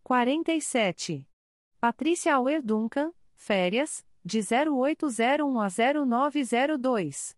47. 0.05 1.29
Patrícia 1.81 2.37
Auer 2.37 2.63
Duncan, 2.63 3.13
férias, 3.35 4.07
de 4.25 4.39
0801 4.39 5.61
a 5.61 5.69
0902. 5.69 7.37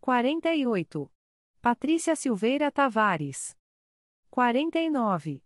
48. 0.00 1.10
Patrícia 1.62 2.14
Silveira 2.14 2.70
Tavares. 2.70 3.56
49. 4.28 5.42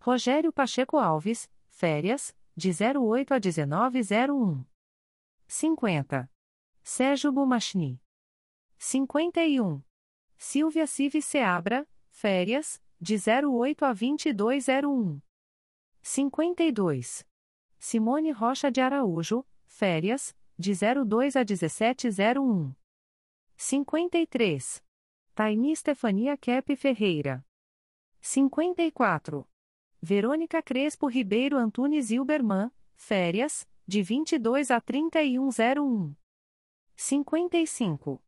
Rogério 0.00 0.50
Pacheco 0.50 0.96
Alves, 0.98 1.46
férias, 1.68 2.34
de 2.56 2.70
08 2.70 3.34
a 3.34 3.38
1901. 3.38 4.64
50. 5.46 6.30
Sérgio 6.82 7.30
Bumachni. 7.30 8.00
51. 8.82 9.84
Silvia 10.38 10.86
Civi 10.86 11.20
Seabra, 11.20 11.86
férias, 12.08 12.82
de 12.98 13.14
08 13.16 13.84
a 13.84 13.92
2201. 13.92 15.20
52. 16.00 17.26
Simone 17.78 18.32
Rocha 18.32 18.70
de 18.70 18.80
Araújo, 18.80 19.46
férias, 19.66 20.34
de 20.58 20.72
02 20.72 21.36
a 21.36 21.44
1701. 21.44 22.74
53. 23.54 24.82
Taini 25.34 25.76
Stefania 25.76 26.38
Kep 26.38 26.74
Ferreira. 26.74 27.44
54. 28.18 29.46
Verônica 30.00 30.62
Crespo 30.62 31.06
Ribeiro 31.06 31.58
Antunes 31.58 32.10
Hilberman, 32.10 32.72
férias, 32.94 33.68
de 33.86 34.02
22 34.02 34.70
a 34.70 34.80
3101. 34.80 36.16
55. 36.96 38.22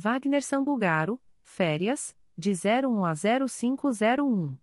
Wagner 0.00 0.44
Sambugaro, 0.44 1.20
férias, 1.42 2.16
de 2.36 2.52
01 2.52 3.04
a 3.04 3.14
0501. 3.16 4.56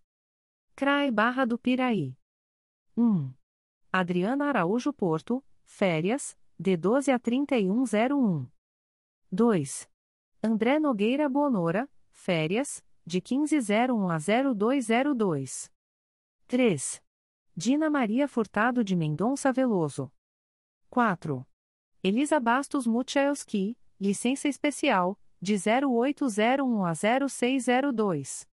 CRAE 0.77 1.11
Barra 1.11 1.45
do 1.45 1.57
Piraí. 1.59 2.17
1. 2.95 3.33
Adriana 3.91 4.47
Araújo 4.47 4.93
Porto, 4.93 5.43
férias, 5.65 6.37
de 6.57 6.77
12 6.77 7.11
a 7.11 7.19
3101. 7.19 8.49
2. 9.29 9.89
André 10.41 10.79
Nogueira 10.79 11.27
Bonora, 11.27 11.89
férias, 12.13 12.81
de 13.05 13.17
1501 13.17 14.09
a 14.09 14.17
0202. 14.17 15.69
3. 16.47 17.03
Dina 17.53 17.89
Maria 17.89 18.29
Furtado 18.29 18.85
de 18.85 18.95
Mendonça 18.95 19.51
Veloso. 19.51 20.09
4. 20.89 21.45
Elisa 22.01 22.39
Bastos 22.39 22.87
Muchelski, 22.87 23.77
licença 23.99 24.47
especial, 24.47 25.19
de 25.41 25.55
0801 25.55 26.85
a 26.85 26.93
0602. 26.93 28.47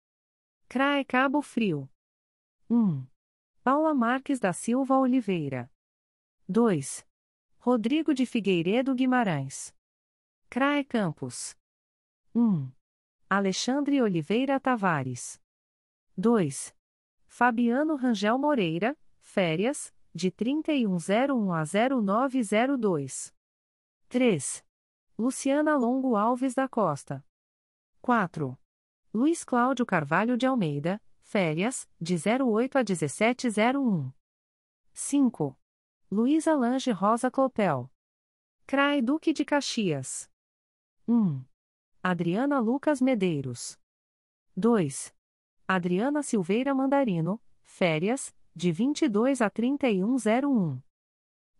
CRAE 0.67 1.05
Cabo 1.05 1.41
Frio. 1.41 1.89
1. 2.69 3.05
Paula 3.63 3.93
Marques 3.93 4.39
da 4.39 4.53
Silva 4.53 4.97
Oliveira. 4.97 5.69
2. 6.47 7.05
Rodrigo 7.59 8.13
de 8.13 8.25
Figueiredo 8.25 8.95
Guimarães. 8.95 9.73
CRAE 10.49 10.83
Campos. 10.83 11.55
1. 12.33 12.71
Alexandre 13.29 14.01
Oliveira 14.01 14.59
Tavares. 14.59 15.39
2. 16.17 16.73
Fabiano 17.27 17.95
Rangel 17.95 18.37
Moreira, 18.37 18.97
férias, 19.19 19.93
de 20.13 20.29
3101 20.29 21.53
a 21.53 21.63
0902. 21.65 23.33
3. 24.09 24.65
Luciana 25.21 25.77
Longo 25.77 26.15
Alves 26.15 26.55
da 26.55 26.67
Costa. 26.67 27.23
4. 28.01 28.57
Luiz 29.13 29.43
Cláudio 29.43 29.85
Carvalho 29.85 30.35
de 30.35 30.47
Almeida, 30.47 30.99
férias, 31.19 31.87
de 31.99 32.15
08 32.15 32.79
a 32.79 32.83
1701. 32.83 34.11
5. 34.91 35.55
Luísa 36.09 36.55
Lange 36.55 36.91
Rosa 36.91 37.29
Clopel. 37.29 37.87
CRAE 38.65 38.99
Duque 39.03 39.31
de 39.31 39.45
Caxias. 39.45 40.27
1. 41.07 41.45
Adriana 42.01 42.59
Lucas 42.59 42.99
Medeiros. 42.99 43.77
2. 44.57 45.13
Adriana 45.67 46.23
Silveira 46.23 46.73
Mandarino, 46.73 47.39
férias, 47.61 48.33
de 48.55 48.71
22 48.71 49.39
a 49.43 49.51
3101. 49.51 50.81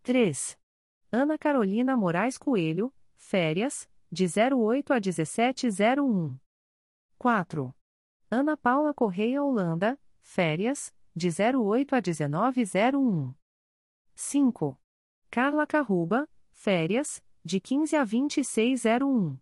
3. 0.02 0.58
Ana 1.12 1.38
Carolina 1.38 1.96
Moraes 1.96 2.36
Coelho, 2.36 2.92
férias, 3.22 3.88
de 4.10 4.26
08 4.26 4.92
a 4.92 5.00
1701. 5.00 6.38
4. 7.18 7.74
Ana 8.30 8.56
Paula 8.56 8.92
Correia 8.92 9.42
Holanda, 9.42 9.98
férias, 10.20 10.92
de 11.14 11.28
08 11.28 11.94
a 11.94 12.00
1901. 12.00 13.34
5. 14.14 14.78
Carla 15.30 15.66
Carruba, 15.66 16.28
férias, 16.50 17.22
de 17.44 17.60
15 17.60 17.96
a 17.96 18.04
2601. 18.04 19.38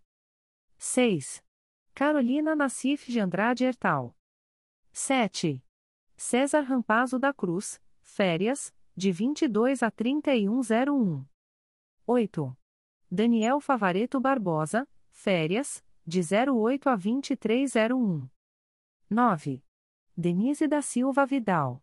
6. 0.76 1.42
Carolina 1.94 2.54
Nassif 2.54 3.08
de 3.08 3.18
Andrade 3.18 3.64
Hertal. 3.64 4.14
7. 4.92 5.64
César 6.16 6.62
Rampazo 6.62 7.18
da 7.18 7.32
Cruz, 7.32 7.80
férias, 8.02 8.74
de 8.94 9.10
22 9.10 9.82
a 9.82 9.90
3101. 9.90 11.26
8. 12.06 12.59
Daniel 13.12 13.60
Favareto 13.60 14.20
Barbosa, 14.20 14.86
férias, 15.10 15.84
de 16.06 16.20
08 16.20 16.88
a 16.88 16.94
2301. 16.94 18.28
9. 19.10 19.64
Denise 20.16 20.68
da 20.68 20.80
Silva 20.80 21.26
Vidal. 21.26 21.82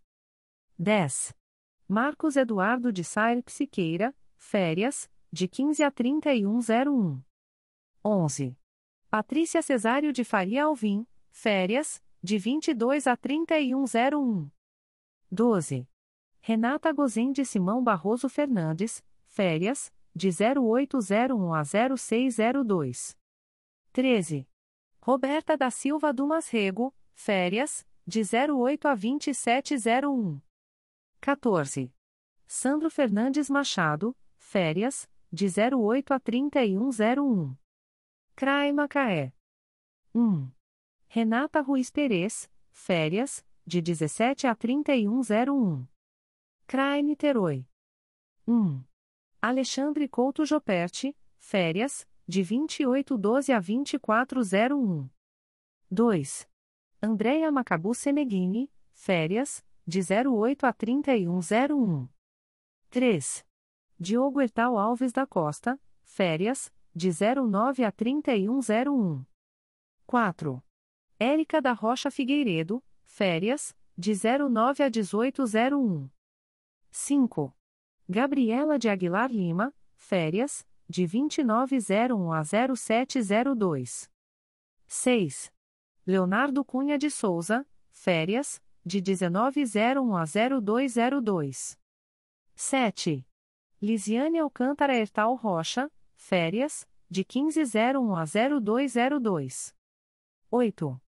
10. 0.79 1.35
Marcos 1.85 2.37
Eduardo 2.37 2.93
de 2.93 3.03
Sair 3.03 3.43
Psiqueira, 3.43 4.15
férias, 4.37 5.09
de 5.29 5.49
15 5.49 5.83
a 5.83 5.91
3101. 5.91 7.21
11. 8.05 8.57
Patrícia 9.09 9.61
Cesário 9.61 10.13
de 10.13 10.23
Faria 10.23 10.63
Alvim, 10.63 11.05
férias, 11.29 12.01
de 12.23 12.37
22 12.37 13.05
a 13.05 13.17
3101. 13.17 14.49
12. 15.29 15.89
Renata 16.39 16.93
Gozin 16.93 17.33
de 17.33 17.43
Simão 17.43 17.83
Barroso 17.83 18.29
Fernandes, 18.29 19.03
férias, 19.25 19.91
de 20.17 20.29
0801 20.29 21.53
a 21.53 21.63
0602. 21.63 23.15
13. 23.93 24.47
Roberta 24.99 25.55
da 25.55 25.69
Silva 25.69 26.11
Dumas 26.11 26.49
Rego, 26.49 26.93
férias, 27.13 27.87
de 28.05 28.21
08 28.21 28.87
a 28.87 28.95
2701. 28.95 30.41
14. 31.21 31.93
Sandro 32.47 32.89
Fernandes 32.89 33.49
Machado, 33.49 34.15
férias, 34.37 35.07
de 35.31 35.47
08 35.47 36.13
a 36.13 36.19
3101. 36.19 37.55
CRAE 38.35 38.73
Macaé. 38.73 39.33
1. 40.13 40.51
Renata 41.09 41.61
Ruiz 41.61 41.91
Perez, 41.91 42.49
férias, 42.71 43.45
de 43.65 43.81
17 43.81 44.47
a 44.47 44.55
3101. 44.55 45.87
CRAE 46.65 47.03
Niterói. 47.03 47.67
1. 48.47 48.83
Alexandre 49.41 50.07
Couto 50.07 50.45
Joperti, 50.45 51.15
férias, 51.37 52.07
de 52.27 52.41
2812 52.41 53.53
a 53.53 53.59
2401. 53.59 55.09
2. 55.89 56.47
Andréia 57.01 57.51
Macabu 57.51 57.93
Seneghini, 57.93 58.69
férias, 58.91 59.63
de 59.85 60.01
08 60.01 60.65
a 60.65 60.73
3101. 60.73 62.09
3. 62.89 63.45
Diogo 63.99 64.41
Ertal 64.41 64.77
Alves 64.77 65.11
da 65.11 65.27
Costa, 65.27 65.79
férias, 66.03 66.73
de 66.93 67.09
09 67.11 67.83
a 67.83 67.91
3101. 67.91 69.23
4. 70.07 70.63
Érica 71.19 71.61
da 71.61 71.73
Rocha 71.73 72.09
Figueiredo, 72.09 72.83
férias, 73.05 73.75
de 73.95 74.13
09 74.13 74.83
a 74.83 74.89
1801. 74.89 76.09
5. 76.89 77.56
Gabriela 78.09 78.79
de 78.79 78.87
Aguilar 78.87 79.29
Lima, 79.29 79.73
férias, 79.97 80.65
de 80.87 81.05
2901 81.05 82.31
a 82.31 82.41
0702. 82.41 84.09
6. 84.87 85.51
Leonardo 86.05 86.63
Cunha 86.63 86.97
de 86.97 87.09
Souza, 87.11 87.67
férias, 87.91 88.61
de 88.85 89.01
1901 89.01 90.15
a 90.15 90.23
0202. 90.25 91.77
7. 92.55 93.27
Lisiane 93.81 94.39
Alcântara 94.39 94.95
Ertal 94.95 95.35
Rocha, 95.35 95.91
férias, 96.15 96.87
de 97.09 97.25
1501 97.25 98.15
a 98.15 98.23
0202. 98.23 99.75
8. 100.49 101.01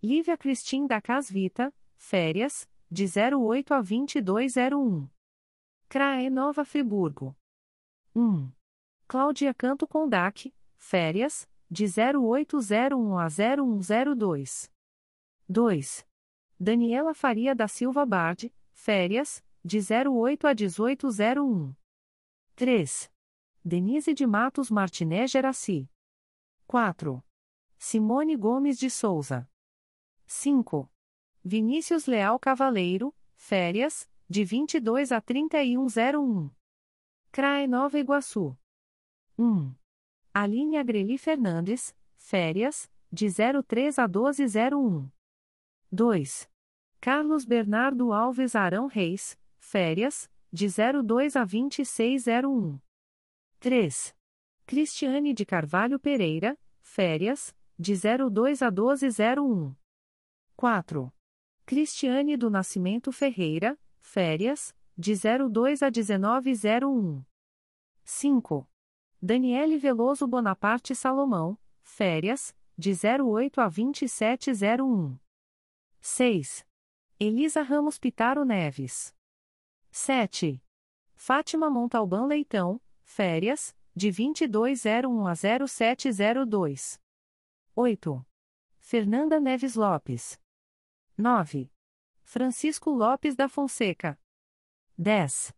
Lívia 0.00 0.36
Cristim 0.36 0.86
da 0.86 1.00
Casvita, 1.00 1.74
férias, 1.96 2.68
de 2.88 3.06
08 3.06 3.74
a 3.74 3.78
2201. 3.78 5.08
CRAE 5.94 6.28
Nova 6.28 6.64
Friburgo. 6.64 7.36
1. 8.16 8.50
Cláudia 9.06 9.54
Canto 9.54 9.86
Condac, 9.86 10.52
férias, 10.76 11.48
de 11.70 11.84
0801 11.86 13.16
a 13.16 13.28
0102. 13.28 14.72
2. 15.48 16.04
Daniela 16.58 17.14
Faria 17.14 17.54
da 17.54 17.68
Silva 17.68 18.04
Bard, 18.04 18.52
férias, 18.72 19.40
de 19.64 19.78
08 19.78 20.48
a 20.48 20.50
1801. 20.50 21.76
3. 22.56 23.12
Denise 23.64 24.12
de 24.12 24.26
Matos 24.26 24.72
Martinez 24.72 25.30
Geraci. 25.30 25.88
4. 26.66 27.24
Simone 27.78 28.34
Gomes 28.34 28.80
de 28.80 28.90
Souza. 28.90 29.48
5. 30.26 30.90
Vinícius 31.44 32.06
Leal 32.06 32.36
Cavaleiro, 32.40 33.14
férias, 33.36 34.10
de 34.28 34.44
22 34.44 35.12
a 35.12 35.20
3101. 35.20 36.50
CRAE 37.30 37.66
Nova 37.66 37.98
Iguaçu. 37.98 38.56
1. 39.38 39.74
Aline 40.32 40.76
Agreli 40.78 41.18
Fernandes, 41.18 41.94
férias, 42.16 42.90
de 43.12 43.28
03 43.30 43.98
a 43.98 44.08
1201. 44.08 45.10
2. 45.90 46.50
Carlos 47.00 47.44
Bernardo 47.44 48.12
Alves 48.12 48.56
Arão 48.56 48.86
Reis, 48.86 49.38
férias, 49.58 50.30
de 50.52 50.66
02 50.68 51.36
a 51.36 51.44
2601. 51.44 52.80
3. 53.60 54.16
Cristiane 54.66 55.34
de 55.34 55.44
Carvalho 55.44 55.98
Pereira, 55.98 56.58
férias, 56.80 57.54
de 57.78 57.94
02 57.94 58.62
a 58.62 58.70
1201. 58.70 59.74
4. 60.56 61.12
Cristiane 61.66 62.36
do 62.36 62.48
Nascimento 62.48 63.10
Ferreira, 63.10 63.78
férias, 64.04 64.76
de 64.96 65.14
02 65.14 65.82
a 65.82 65.90
1901. 65.90 67.24
5. 68.04 68.68
Daniele 69.20 69.78
Veloso 69.78 70.28
Bonaparte 70.28 70.94
Salomão, 70.94 71.58
férias, 71.82 72.54
de 72.76 72.92
08 72.92 73.60
a 73.60 73.68
2701. 73.68 75.18
6. 76.00 76.66
Elisa 77.18 77.62
Ramos 77.62 77.98
Pitaro 77.98 78.44
Neves. 78.44 79.14
7. 79.90 80.62
Fátima 81.14 81.70
Montalbán 81.70 82.26
Leitão, 82.26 82.80
férias, 83.02 83.74
de 83.96 84.10
2201 84.10 85.26
a 85.26 85.34
0702. 85.34 87.00
8. 87.74 88.26
Fernanda 88.78 89.40
Neves 89.40 89.74
Lopes. 89.74 90.38
9. 91.16 91.73
Francisco 92.34 92.90
Lopes 92.90 93.36
da 93.36 93.48
Fonseca. 93.48 94.18
10. 94.98 95.54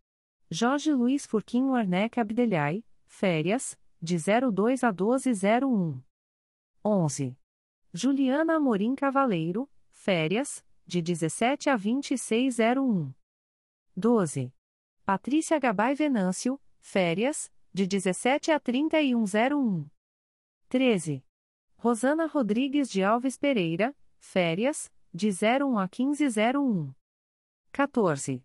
Jorge 0.50 0.92
Luiz 0.92 1.24
Furquim 1.24 1.72
Arnec 1.72 2.18
Abdelhai, 2.18 2.84
férias, 3.06 3.78
de 3.98 4.18
02 4.18 4.84
a 4.84 4.92
1201. 4.92 6.02
11. 6.84 7.34
Juliana 7.94 8.56
Amorim 8.56 8.94
Cavaleiro, 8.94 9.66
férias, 9.90 10.62
de 10.86 11.00
17 11.00 11.70
a 11.70 11.76
2601. 11.76 13.10
12. 13.96 14.52
Patrícia 15.02 15.58
Gabay 15.58 15.94
Venâncio, 15.94 16.60
férias, 16.78 17.50
de 17.72 17.86
17 17.86 18.52
a 18.52 18.60
3101. 18.60 19.88
13. 20.68 21.24
Rosana 21.78 22.26
Rodrigues 22.26 22.90
de 22.90 23.02
Alves 23.02 23.38
Pereira, 23.38 23.96
férias, 24.18 24.92
de 25.16 25.30
01 25.30 25.78
a 25.78 25.88
1501. 25.88 26.94
14. 27.72 28.44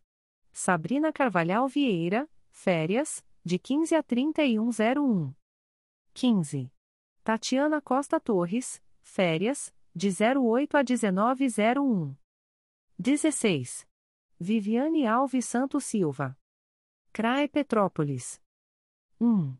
Sabrina 0.53 1.11
Carvalhal 1.11 1.67
Vieira, 1.67 2.30
férias, 2.49 3.26
de 3.43 3.59
15 3.59 3.93
a 3.95 4.01
3101. 4.01 5.36
15. 6.13 6.72
Tatiana 7.26 7.82
Costa 7.82 8.22
Torres, 8.22 8.82
férias, 9.01 9.74
de 9.93 10.11
08 10.11 10.78
a 10.78 10.84
1901. 10.84 12.15
16. 12.97 13.86
Viviane 14.39 15.05
Alves 15.05 15.45
Santos 15.45 15.84
Silva. 15.84 16.38
CRAE 17.11 17.49
Petrópolis. 17.49 18.41
1. 19.19 19.57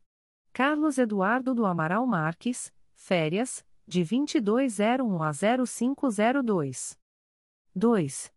Carlos 0.54 0.98
Eduardo 0.98 1.54
do 1.54 1.66
Amaral 1.66 2.08
Marques, 2.08 2.74
férias, 2.96 3.66
de 3.86 4.02
2201 4.02 5.22
a 5.22 5.32
0502. 5.34 7.01
2. 7.74 8.34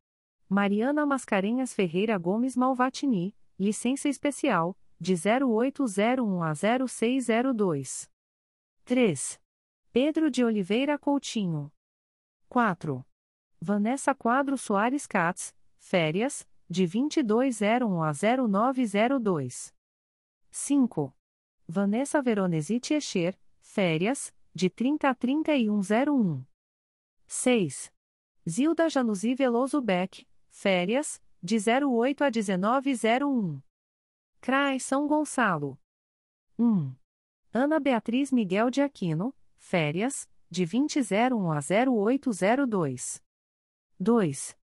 Mariana 0.48 1.04
Mascarenhas 1.04 1.74
Ferreira 1.74 2.16
Gomes 2.16 2.56
Malvatini, 2.56 3.34
licença 3.58 4.08
especial, 4.08 4.76
de 5.00 5.14
0801 5.14 6.42
a 6.42 6.52
0602. 6.54 8.08
3. 8.84 9.40
Pedro 9.92 10.30
de 10.30 10.44
Oliveira 10.44 10.96
Coutinho. 10.96 11.72
4. 12.48 13.04
Vanessa 13.60 14.14
Quadro 14.14 14.56
Soares 14.56 15.06
Katz, 15.06 15.52
férias, 15.78 16.46
de 16.70 16.86
2201 16.86 18.02
a 18.04 18.12
0902. 18.12 19.74
5. 20.50 21.16
Vanessa 21.66 22.22
Veronese 22.22 22.78
Tiecher, 22.78 23.36
férias, 23.60 24.32
de 24.54 24.70
30 24.70 25.08
a 25.08 25.14
3101. 25.14 26.44
6. 27.26 27.93
Zilda 28.46 28.90
Januzi 28.90 29.34
Veloso 29.34 29.80
Beck, 29.80 30.26
férias, 30.50 31.20
de 31.42 31.56
08 31.56 32.24
a 32.24 32.30
1901. 32.30 33.62
CRAE 34.40 34.78
São 34.78 35.06
Gonçalo. 35.06 35.78
1. 36.58 36.94
Ana 37.54 37.80
Beatriz 37.80 38.30
Miguel 38.30 38.68
de 38.70 38.82
Aquino, 38.82 39.34
férias, 39.56 40.28
de 40.50 40.66
2001 40.66 41.52
a 41.52 41.60
0802. 41.60 43.22
2. 43.98 44.58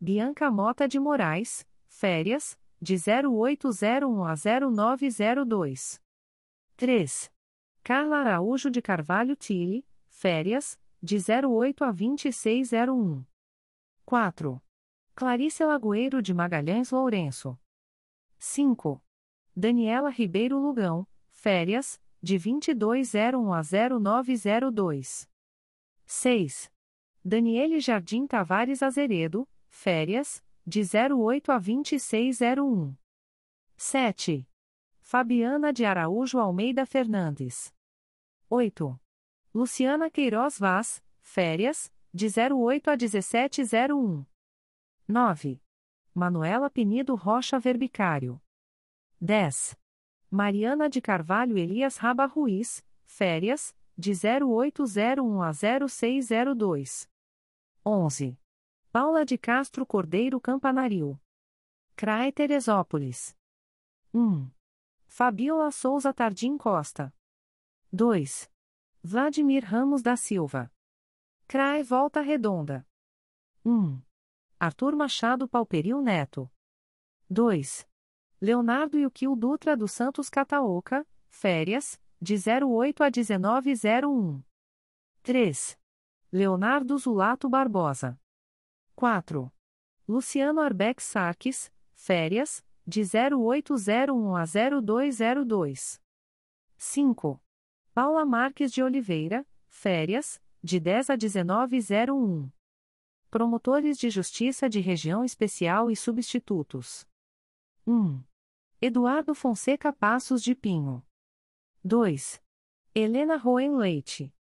Bianca 0.00 0.50
Mota 0.50 0.86
de 0.86 1.00
Moraes, 1.00 1.66
férias, 1.88 2.56
de 2.80 2.94
0801 2.94 4.24
a 4.24 4.34
0902. 4.36 6.00
3. 6.76 7.32
Carla 7.82 8.18
Araújo 8.18 8.70
de 8.70 8.80
Carvalho 8.80 9.34
Tille, 9.34 9.84
férias, 10.08 10.78
de 11.04 11.18
08 11.18 11.84
a 11.84 11.92
2601. 11.92 13.26
4. 14.06 14.62
Clarice 15.14 15.62
Lagoeiro 15.62 16.22
de 16.22 16.32
Magalhães 16.32 16.90
Lourenço. 16.90 17.58
5. 18.38 19.04
Daniela 19.54 20.08
Ribeiro 20.08 20.58
Lugão, 20.58 21.06
férias, 21.28 22.00
de 22.22 22.38
2201 22.38 23.52
a 23.52 23.60
0902. 23.60 25.28
6. 26.06 26.72
Daniele 27.22 27.80
Jardim 27.80 28.26
Tavares 28.26 28.82
Azeredo, 28.82 29.46
férias, 29.68 30.42
de 30.66 30.80
08 30.80 31.52
a 31.52 31.58
2601. 31.58 32.96
7. 33.76 34.48
Fabiana 35.02 35.70
de 35.70 35.84
Araújo 35.84 36.38
Almeida 36.38 36.86
Fernandes. 36.86 37.74
8. 38.48 38.98
Luciana 39.54 40.10
Queiroz 40.10 40.58
Vaz, 40.58 41.00
férias, 41.22 41.92
de 42.12 42.26
08 42.26 42.90
a 42.90 42.96
1701. 42.96 44.26
9. 45.06 45.62
Manuela 46.12 46.68
Penido 46.68 47.14
Rocha 47.14 47.60
Verbicário. 47.60 48.42
10. 49.20 49.78
Mariana 50.28 50.88
de 50.90 51.00
Carvalho 51.00 51.56
Elias 51.56 51.98
Raba 51.98 52.26
Ruiz, 52.26 52.84
férias, 53.04 53.76
de 53.96 54.10
0801 54.10 55.40
a 55.40 55.52
0602. 55.52 57.08
11. 57.84 58.36
Paula 58.90 59.24
de 59.24 59.38
Castro 59.38 59.86
Cordeiro 59.86 60.40
Campanaril. 60.40 61.16
CRAE 61.94 62.32
Teresópolis. 62.32 63.36
1. 64.12 64.50
Fabiola 65.06 65.70
Souza 65.70 66.12
Tardim 66.12 66.58
Costa. 66.58 67.14
2. 67.92 68.52
Vladimir 69.06 69.62
Ramos 69.62 70.00
da 70.00 70.16
Silva. 70.16 70.72
CRAE 71.46 71.82
Volta 71.82 72.22
Redonda. 72.22 72.86
1. 73.62 74.02
Arthur 74.58 74.96
Machado 74.96 75.46
Palperil 75.46 76.00
Neto. 76.00 76.50
2. 77.28 77.86
Leonardo 78.40 78.96
Yukio 78.96 79.36
Dutra 79.36 79.76
dos 79.76 79.92
Santos 79.92 80.30
Cataoca, 80.30 81.06
férias, 81.28 82.00
de 82.18 82.36
08 82.36 83.04
a 83.04 83.10
1901. 83.10 84.42
3. 85.22 85.78
Leonardo 86.32 86.96
Zulato 86.96 87.46
Barbosa. 87.46 88.18
4. 88.96 89.52
Luciano 90.08 90.62
Arbex 90.62 91.04
Sarques, 91.04 91.70
férias, 91.92 92.64
de 92.86 93.02
0801 93.02 94.34
a 94.34 94.44
0202. 94.46 96.00
5. 96.78 97.43
Paula 97.94 98.24
Marques 98.24 98.72
de 98.72 98.82
Oliveira, 98.82 99.46
férias, 99.68 100.42
de 100.60 100.80
10 100.80 101.10
a 101.10 101.16
1901. 101.16 102.50
Promotores 103.30 103.96
de 103.96 104.10
Justiça 104.10 104.68
de 104.68 104.80
Região 104.80 105.24
Especial 105.24 105.88
e 105.92 105.94
Substitutos. 105.94 107.06
1. 107.86 108.20
Eduardo 108.80 109.32
Fonseca 109.32 109.92
Passos 109.92 110.42
de 110.42 110.56
Pinho. 110.56 111.06
2. 111.84 112.42
Helena 112.92 113.36
Roen 113.36 113.76
Leite. 113.76 114.34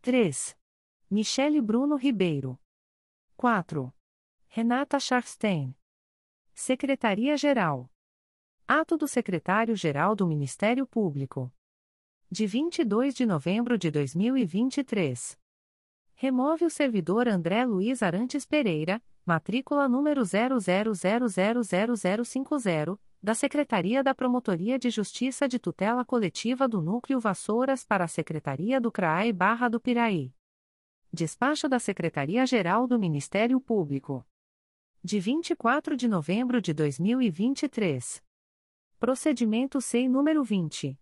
3. 0.00 0.56
Michele 1.10 1.60
Bruno 1.60 1.96
Ribeiro. 1.96 2.56
4. 3.36 3.92
Renata 4.46 5.00
Scharfstein. 5.00 5.76
Secretaria-Geral. 6.54 7.90
Ato 8.68 8.96
do 8.96 9.08
Secretário-Geral 9.08 10.14
do 10.14 10.24
Ministério 10.24 10.86
Público. 10.86 11.52
De 12.28 12.44
22 12.44 13.14
de 13.14 13.24
novembro 13.24 13.78
de 13.78 13.88
2023. 13.88 15.38
Remove 16.16 16.64
o 16.64 16.70
servidor 16.70 17.28
André 17.28 17.64
Luiz 17.64 18.02
Arantes 18.02 18.44
Pereira, 18.44 19.00
matrícula 19.24 19.88
número 19.88 20.22
00000050, 20.22 22.98
da 23.22 23.32
Secretaria 23.32 24.02
da 24.02 24.12
Promotoria 24.12 24.76
de 24.76 24.90
Justiça 24.90 25.46
de 25.46 25.60
Tutela 25.60 26.04
Coletiva 26.04 26.66
do 26.66 26.82
Núcleo 26.82 27.20
Vassouras 27.20 27.84
para 27.84 28.02
a 28.02 28.08
Secretaria 28.08 28.80
do 28.80 28.90
CRAI 28.90 29.32
Barra 29.32 29.68
do 29.68 29.78
Piraí. 29.78 30.34
Despacho 31.12 31.68
da 31.68 31.78
Secretaria-Geral 31.78 32.88
do 32.88 32.98
Ministério 32.98 33.60
Público 33.60 34.26
de 35.00 35.20
24 35.20 35.96
de 35.96 36.08
novembro 36.08 36.60
de 36.60 36.74
2023. 36.74 38.20
Procedimento 38.98 39.80
SEI 39.80 40.08
número 40.08 40.42
20. 40.42 40.98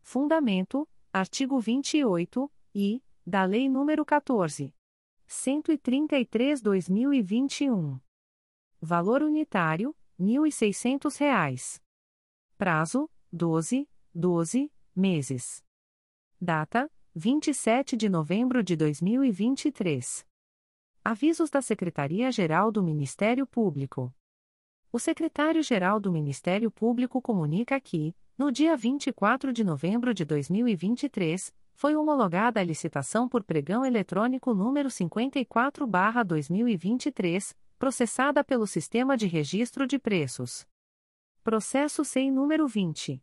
Fundamento: 0.00 0.88
artigo 1.12 1.58
28 1.58 2.48
e 2.72 3.02
da 3.26 3.44
Lei 3.44 3.68
nº 3.68 4.04
14. 4.04 4.72
133/2021. 5.26 7.98
Valor 8.80 9.22
unitário: 9.22 9.96
R$ 10.16 10.26
1.600. 10.26 11.82
Prazo: 12.56 13.10
12, 13.32 13.88
12 14.14 14.70
meses. 14.94 15.60
Data: 16.40 16.88
27 17.16 17.96
de 17.96 18.08
novembro 18.08 18.62
de 18.62 18.76
2023. 18.76 20.24
Avisos 21.06 21.50
da 21.50 21.60
Secretaria-Geral 21.60 22.72
do 22.72 22.82
Ministério 22.82 23.46
Público. 23.46 24.10
O 24.90 24.98
secretário-geral 24.98 26.00
do 26.00 26.10
Ministério 26.10 26.70
Público 26.70 27.20
comunica 27.20 27.78
que, 27.78 28.16
no 28.38 28.50
dia 28.50 28.74
24 28.74 29.52
de 29.52 29.62
novembro 29.62 30.14
de 30.14 30.24
2023, 30.24 31.52
foi 31.74 31.94
homologada 31.94 32.58
a 32.58 32.64
licitação 32.64 33.28
por 33.28 33.44
pregão 33.44 33.84
eletrônico 33.84 34.54
número 34.54 34.88
54/2023, 34.88 37.54
processada 37.78 38.42
pelo 38.42 38.66
Sistema 38.66 39.14
de 39.14 39.26
Registro 39.26 39.86
de 39.86 39.98
Preços. 39.98 40.66
Processo 41.42 42.02
sem 42.02 42.30
número 42.30 42.66
20 42.66 43.22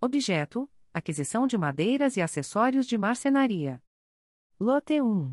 Objeto: 0.00 0.70
aquisição 0.92 1.46
de 1.46 1.56
madeiras 1.56 2.16
e 2.16 2.22
acessórios 2.22 2.86
de 2.86 2.98
marcenaria. 2.98 3.80
Lote 4.58 5.00
1. 5.00 5.32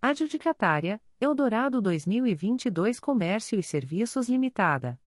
Adjudicatária: 0.00 1.00
Eldorado 1.20 1.82
2022 1.82 3.00
Comércio 3.00 3.58
e 3.58 3.62
Serviços 3.62 4.28
Limitada. 4.28 5.00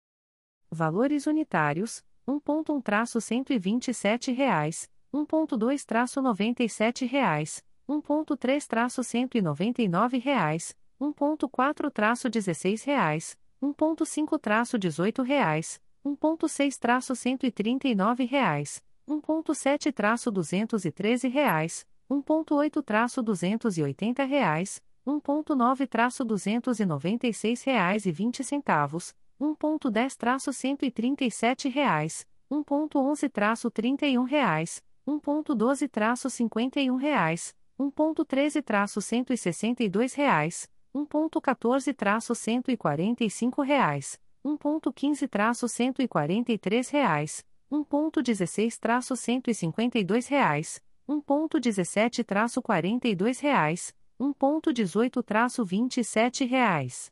Valores 0.70 1.26
unitários: 1.26 2.02
1.1-127 2.26 4.34
reais, 4.34 4.90
1.2-97 5.12 7.06
reais. 7.08 7.64
1.3-199 7.90 10.22
reais, 10.22 10.76
1.4-16 11.00 12.86
reais, 12.86 13.36
1.5-18 13.60 15.22
reais, 15.22 15.80
1.6-139 16.04 18.26
reais, 18.26 18.80
1.7-213 19.08 21.28
reais, 21.28 21.84
1.8-280 22.08 24.24
reais, 24.24 24.80
1.9-296 25.06 27.64
reais 27.66 28.06
e 28.06 28.12
20 28.12 28.44
centavos, 28.44 29.12
1.10-137 29.40 31.68
reais, 31.68 32.24
1.11-31 32.50 34.24
reais, 34.24 34.80
1.12-51 35.08 36.96
reais, 36.96 37.54
1.13-162 37.80 40.14
reais, 40.14 40.70
1.14-145 40.94 43.64
reais, 43.64 44.20
1.15-143 44.44 46.90
reais, 46.90 47.42
1.16-152 47.72 50.28
reais, 50.28 50.84
1.17-42 51.08 53.40
reais, 53.40 53.96
1.18-27 54.20 56.46
reais. 56.46 57.10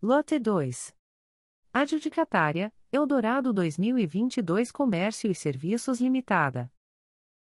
Lote 0.00 0.38
2. 0.38 0.94
Adjudicatária, 1.70 2.72
Eldorado 2.90 3.52
2022 3.52 4.72
Comércio 4.72 5.30
e 5.30 5.34
Serviços 5.34 6.00
Limitada. 6.00 6.72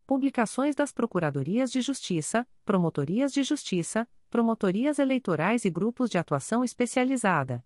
Publicações 0.04 0.74
das 0.74 0.90
Procuradorias 0.90 1.70
de 1.70 1.80
Justiça, 1.80 2.44
Promotorias 2.64 3.32
de 3.32 3.44
Justiça, 3.44 4.08
Promotorias 4.28 4.98
Eleitorais 4.98 5.64
e 5.64 5.70
Grupos 5.70 6.10
de 6.10 6.18
Atuação 6.18 6.64
Especializada. 6.64 7.64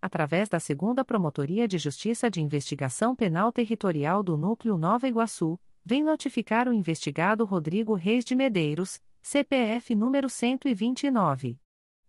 através 0.00 0.48
da 0.48 0.60
Segunda 0.60 1.04
Promotoria 1.04 1.68
de 1.68 1.78
Justiça 1.78 2.30
de 2.30 2.40
Investigação 2.40 3.14
Penal 3.14 3.52
Territorial 3.52 4.22
do 4.22 4.36
Núcleo 4.36 4.78
Nova 4.78 5.08
Iguaçu, 5.08 5.58
vem 5.84 6.02
notificar 6.02 6.68
o 6.68 6.72
investigado 6.72 7.44
Rodrigo 7.44 7.94
Reis 7.94 8.24
de 8.24 8.34
Medeiros, 8.34 9.00
CPF 9.22 9.94
número 9.94 10.28
129. 10.28 11.56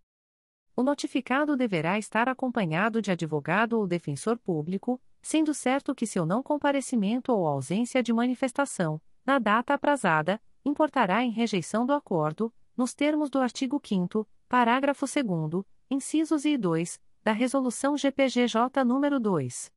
O 0.77 0.83
notificado 0.83 1.57
deverá 1.57 1.99
estar 1.99 2.29
acompanhado 2.29 3.01
de 3.01 3.11
advogado 3.11 3.79
ou 3.79 3.87
defensor 3.87 4.39
público, 4.39 5.01
sendo 5.27 5.53
certo 5.53 5.93
que 5.93 6.07
seu 6.07 6.25
não 6.25 6.41
comparecimento 6.41 7.33
ou 7.33 7.49
ausência 7.49 8.01
de 8.01 8.13
manifestação, 8.13 9.03
na 9.25 9.41
data 9.41 9.75
aprazada, 9.75 10.41
importará 10.65 11.25
em 11.25 11.33
rejeição 11.33 11.85
do 11.85 11.93
acordo, 11.93 12.55
nos 12.77 12.95
termos 12.95 13.29
do 13.29 13.41
artigo 13.41 13.83
5 13.85 14.25
parágrafo 14.49 15.05
2 15.05 15.65
incisos 15.91 16.45
e 16.45 16.57
2, 16.57 17.01
da 17.25 17.33
Resolução 17.33 17.97
GPGJ 17.97 18.85
nº 18.85 19.19
2. 19.19 19.73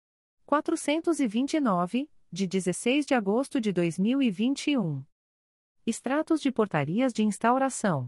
429, 0.46 2.08
de 2.32 2.46
16 2.46 3.08
de 3.08 3.16
agosto 3.16 3.60
de 3.60 3.72
2021. 3.72 5.04
Extratos 5.84 6.42
de 6.42 6.52
portarias 6.52 7.12
de 7.12 7.24
instauração. 7.24 8.08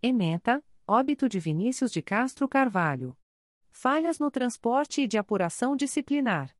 Ementa: 0.00 0.62
Óbito 0.86 1.28
de 1.28 1.40
Vinícius 1.40 1.90
de 1.90 2.00
Castro 2.00 2.48
Carvalho. 2.48 3.16
Falhas 3.80 4.18
no 4.18 4.28
transporte 4.28 5.02
e 5.02 5.06
de 5.06 5.16
apuração 5.16 5.76
disciplinar. 5.76 6.52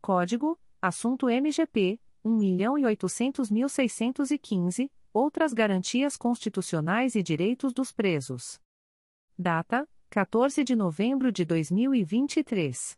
Código: 0.00 0.58
Assunto 0.80 1.28
MGP 1.28 2.00
1.800.615, 2.24 4.90
outras 5.12 5.52
garantias 5.52 6.16
constitucionais 6.16 7.14
e 7.14 7.22
direitos 7.22 7.74
dos 7.74 7.92
presos. 7.92 8.58
Data: 9.38 9.86
14 10.08 10.64
de 10.64 10.74
novembro 10.74 11.30
de 11.30 11.44
2023. 11.44 12.96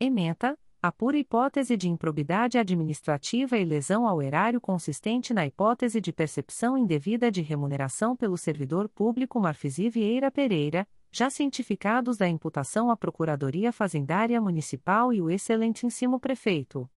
Ementa: 0.00 0.58
a 0.84 0.90
pura 0.90 1.16
hipótese 1.16 1.76
de 1.76 1.88
improbidade 1.88 2.58
administrativa 2.58 3.56
e 3.56 3.64
lesão 3.64 4.04
ao 4.04 4.20
erário 4.20 4.60
consistente 4.60 5.32
na 5.32 5.46
hipótese 5.46 6.00
de 6.00 6.12
percepção 6.12 6.76
indevida 6.76 7.30
de 7.30 7.40
remuneração 7.40 8.16
pelo 8.16 8.36
servidor 8.36 8.88
público 8.88 9.38
Marfisi 9.38 9.88
Vieira 9.88 10.28
Pereira, 10.28 10.84
já 11.12 11.30
cientificados 11.30 12.16
da 12.16 12.28
imputação 12.28 12.90
à 12.90 12.96
Procuradoria 12.96 13.70
Fazendária 13.70 14.40
Municipal 14.40 15.12
e 15.12 15.22
o 15.22 15.30
excelentíssimo 15.30 16.18
prefeito. 16.18 16.90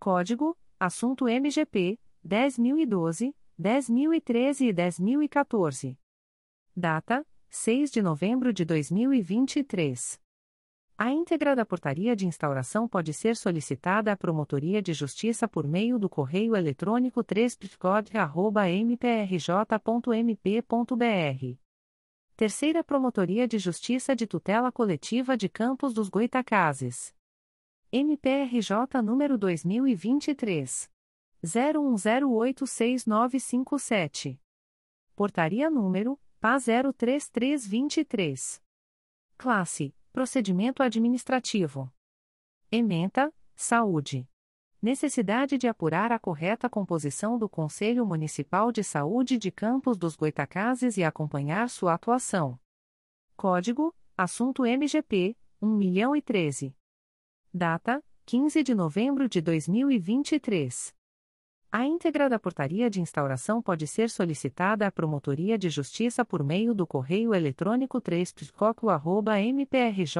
Código: 0.00 0.58
Assunto 0.80 1.28
MGP 1.28 1.96
10012, 2.24 3.32
10013 3.56 4.66
e 4.66 4.72
10014. 4.72 5.96
Data: 6.76 7.24
6 7.48 7.92
de 7.92 8.02
novembro 8.02 8.52
de 8.52 8.64
2023. 8.64 10.20
A 10.98 11.12
íntegra 11.12 11.54
da 11.54 11.64
portaria 11.64 12.16
de 12.16 12.26
instauração 12.26 12.88
pode 12.88 13.12
ser 13.12 13.36
solicitada 13.36 14.10
à 14.10 14.16
Promotoria 14.16 14.82
de 14.82 14.92
Justiça 14.92 15.46
por 15.46 15.68
meio 15.68 16.00
do 16.00 16.08
correio 16.08 16.56
eletrônico 16.56 17.22
3 17.22 17.56
mprj.mp.br. 18.82 19.08
Terceira 22.36 22.82
Promotoria 22.82 23.46
de 23.46 23.58
Justiça 23.58 24.16
de 24.16 24.26
Tutela 24.26 24.72
Coletiva 24.72 25.36
de 25.36 25.48
Campos 25.48 25.94
dos 25.94 26.08
Goitacazes. 26.08 27.14
MPRJ 27.92 29.00
número 29.00 29.38
2023 29.38 30.92
01086957. 31.44 34.40
Portaria 35.14 35.70
número 35.70 36.18
PA 36.40 36.58
03323. 36.58 38.60
Classe: 39.36 39.94
Procedimento 40.10 40.82
administrativo. 40.82 41.92
Ementa: 42.72 43.30
Saúde. 43.54 44.26
Necessidade 44.80 45.56
de 45.56 45.68
apurar 45.68 46.10
a 46.12 46.18
correta 46.18 46.68
composição 46.68 47.38
do 47.38 47.48
Conselho 47.48 48.04
Municipal 48.04 48.72
de 48.72 48.82
Saúde 48.82 49.38
de 49.38 49.50
Campos 49.50 49.96
dos 49.96 50.16
Goitacazes 50.16 50.96
e 50.96 51.04
acompanhar 51.04 51.70
sua 51.70 51.94
atuação. 51.94 52.58
Código: 53.36 53.94
Assunto 54.16 54.64
MGP 54.64 55.36
1.013. 55.62 56.74
Data: 57.52 58.02
15 58.26 58.62
de 58.62 58.74
novembro 58.74 59.28
de 59.28 59.40
2023. 59.40 60.94
A 61.76 61.84
íntegra 61.84 62.30
da 62.30 62.38
portaria 62.38 62.88
de 62.88 63.00
instauração 63.00 63.60
pode 63.60 63.88
ser 63.88 64.08
solicitada 64.08 64.86
à 64.86 64.92
Promotoria 64.92 65.58
de 65.58 65.68
Justiça 65.68 66.24
por 66.24 66.44
meio 66.44 66.72
do 66.72 66.86
correio 66.86 67.34
eletrônico 67.34 68.00
3 68.00 68.32
mprj.mp.br. 69.52 70.14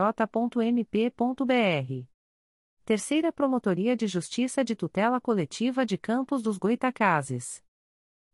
Terceira 2.84 3.32
Promotoria 3.32 3.96
de 3.96 4.08
Justiça 4.08 4.64
de 4.64 4.74
Tutela 4.74 5.20
Coletiva 5.20 5.86
de 5.86 5.96
Campos 5.96 6.42
dos 6.42 6.58
Goitacazes. 6.58 7.62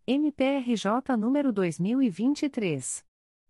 MPRJ 0.06 1.14
número 1.18 1.52
2023 1.52 3.04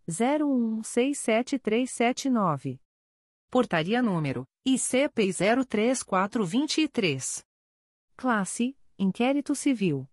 01167379. 0.09 2.81
Portaria 3.49 4.03
número 4.03 4.43
ICP 4.67 5.33
03423. 5.33 7.45
Classe: 8.17 8.75
Inquérito 9.03 9.55
Civil. 9.55 10.07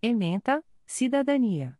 Ementa: 0.00 0.64
Cidadania. 0.86 1.76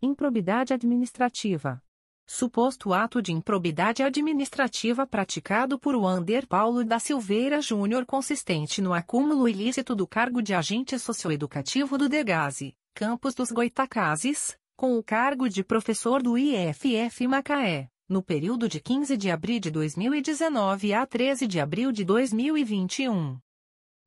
Improbidade 0.00 0.72
administrativa. 0.72 1.78
Suposto 2.26 2.94
ato 2.94 3.20
de 3.20 3.32
improbidade 3.32 4.02
administrativa 4.02 5.06
praticado 5.06 5.78
por 5.78 5.94
Wander 5.94 6.46
Paulo 6.46 6.86
da 6.86 6.98
Silveira 6.98 7.60
Júnior 7.60 8.06
consistente 8.06 8.80
no 8.80 8.94
acúmulo 8.94 9.46
ilícito 9.46 9.94
do 9.94 10.06
cargo 10.06 10.40
de 10.40 10.54
agente 10.54 10.98
socioeducativo 10.98 11.98
do 11.98 12.08
Degase, 12.08 12.74
Campos 12.94 13.34
dos 13.34 13.52
Goitacazes, 13.52 14.58
com 14.74 14.96
o 14.96 15.04
cargo 15.04 15.50
de 15.50 15.62
professor 15.62 16.22
do 16.22 16.38
IFF 16.38 17.26
Macaé 17.28 17.90
no 18.08 18.22
período 18.22 18.70
de 18.70 18.80
15 18.80 19.18
de 19.18 19.30
abril 19.30 19.60
de 19.60 19.70
2019 19.70 20.94
a 20.94 21.04
13 21.06 21.46
de 21.46 21.60
abril 21.60 21.92
de 21.92 22.04
2021. 22.04 23.38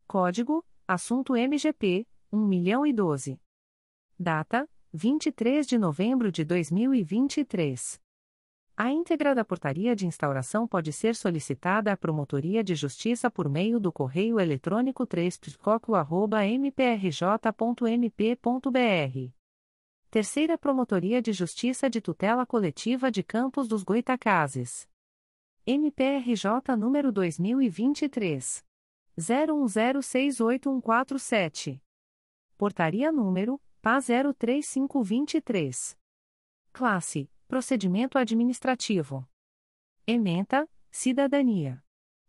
Código: 0.07 0.63
Assunto 0.89 1.35
MGP 1.35 2.07
1.012. 2.31 3.37
Data: 4.17 4.69
23 4.93 5.67
de 5.67 5.77
novembro 5.77 6.31
de 6.31 6.45
2023. 6.45 8.01
A 8.77 8.89
íntegra 8.89 9.35
da 9.35 9.43
portaria 9.43 9.93
de 9.93 10.07
instauração 10.07 10.65
pode 10.65 10.93
ser 10.93 11.13
solicitada 11.13 11.91
à 11.91 11.97
Promotoria 11.97 12.63
de 12.63 12.73
Justiça 12.73 13.29
por 13.29 13.49
meio 13.49 13.81
do 13.81 13.91
correio 13.91 14.39
eletrônico 14.39 15.05
3 15.05 15.37
mprj.mp.br 16.55 17.33
Terceira 20.09 20.57
Promotoria 20.57 21.21
de 21.21 21.33
Justiça 21.33 21.89
de 21.89 21.99
Tutela 21.99 22.45
Coletiva 22.45 23.11
de 23.11 23.23
Campos 23.23 23.67
dos 23.67 23.83
Goitacazes. 23.83 24.87
MPRJ 25.65 26.77
número 26.77 27.11
2023 27.11 28.65
01068147. 29.17 31.81
Portaria 32.57 33.11
número 33.11 33.61
PA 33.81 33.99
03523. 33.99 35.97
Classe: 36.71 37.29
Procedimento 37.47 38.17
administrativo. 38.17 39.27
Ementa: 40.05 40.69
Cidadania. 40.91 41.83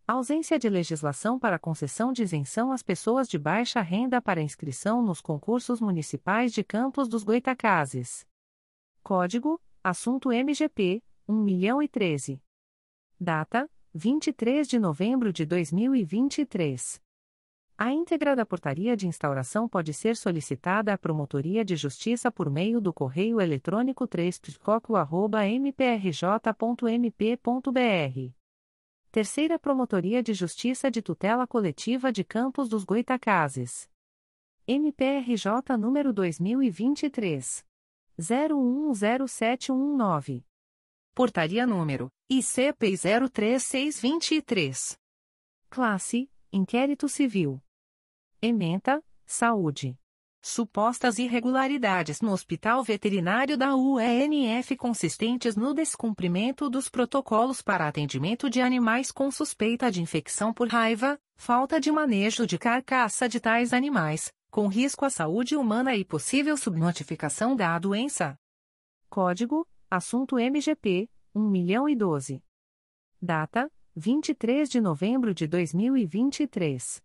Ausência 0.06 0.56
de 0.58 0.70
legislação 0.70 1.38
para 1.38 1.58
concessão 1.58 2.12
de 2.12 2.22
isenção 2.22 2.72
às 2.72 2.82
pessoas 2.82 3.28
de 3.28 3.38
baixa 3.38 3.82
renda 3.82 4.22
para 4.22 4.40
inscrição 4.40 5.02
nos 5.02 5.20
concursos 5.20 5.82
municipais 5.82 6.50
de 6.52 6.64
Campos 6.64 7.06
dos 7.08 7.22
Goitacazes. 7.22 8.26
Código: 9.02 9.60
Assunto 9.84 10.32
MGP 10.32 11.02
1.013. 11.28 12.40
Data: 13.20 13.70
23 13.98 14.68
de 14.68 14.78
novembro 14.78 15.32
de 15.32 15.44
2023. 15.44 17.02
A 17.76 17.92
íntegra 17.92 18.36
da 18.36 18.46
portaria 18.46 18.96
de 18.96 19.08
instauração 19.08 19.68
pode 19.68 19.92
ser 19.92 20.16
solicitada 20.16 20.92
à 20.92 20.98
Promotoria 20.98 21.64
de 21.64 21.74
Justiça 21.74 22.30
por 22.30 22.48
meio 22.48 22.80
do 22.80 22.92
correio 22.92 23.40
eletrônico 23.40 24.06
3 24.06 24.40
mprj.mp.br 25.60 26.38
Terceira 29.10 29.58
Promotoria 29.58 30.22
de 30.22 30.32
Justiça 30.32 30.88
de 30.92 31.02
Tutela 31.02 31.44
Coletiva 31.44 32.12
de 32.12 32.22
Campos 32.22 32.68
dos 32.68 32.84
Goitacazes. 32.84 33.90
MPRJ 34.64 35.76
número 35.76 36.12
2023 36.12 37.66
010719. 38.16 40.46
Portaria 41.16 41.66
número 41.66 42.08
ICP 42.30 42.94
03623. 43.32 44.98
Classe: 45.70 46.30
Inquérito 46.52 47.08
Civil. 47.08 47.58
Ementa: 48.42 49.02
Saúde. 49.24 49.98
Supostas 50.42 51.18
irregularidades 51.18 52.20
no 52.20 52.32
Hospital 52.32 52.84
Veterinário 52.84 53.56
da 53.56 53.74
UENF 53.74 54.76
consistentes 54.76 55.56
no 55.56 55.72
descumprimento 55.72 56.68
dos 56.68 56.90
protocolos 56.90 57.62
para 57.62 57.88
atendimento 57.88 58.50
de 58.50 58.60
animais 58.60 59.10
com 59.10 59.30
suspeita 59.30 59.90
de 59.90 60.02
infecção 60.02 60.52
por 60.52 60.68
raiva, 60.68 61.18
falta 61.34 61.80
de 61.80 61.90
manejo 61.90 62.46
de 62.46 62.58
carcaça 62.58 63.26
de 63.26 63.40
tais 63.40 63.72
animais, 63.72 64.30
com 64.50 64.66
risco 64.66 65.06
à 65.06 65.08
saúde 65.08 65.56
humana 65.56 65.96
e 65.96 66.04
possível 66.04 66.58
subnotificação 66.58 67.56
da 67.56 67.78
doença. 67.78 68.38
Código: 69.08 69.66
Assunto 69.90 70.38
MGP 70.38 71.08
1.012. 71.38 72.42
Data: 73.22 73.70
23 73.94 74.68
de 74.68 74.80
novembro 74.80 75.32
de 75.32 75.46
2023. 75.46 77.00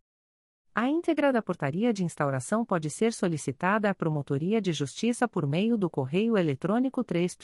A 0.75 0.89
íntegra 0.89 1.31
da 1.31 1.39
portaria 1.39 1.93
de 1.93 2.03
instauração 2.03 2.65
pode 2.65 2.89
ser 2.89 3.13
solicitada 3.13 3.91
à 3.91 3.93
Promotoria 3.93 4.59
de 4.59 4.73
Justiça 4.73 5.27
por 5.27 5.45
meio 5.45 5.77
do 5.77 5.87
correio 5.87 6.35
eletrônico 6.35 7.03
3 7.03 7.37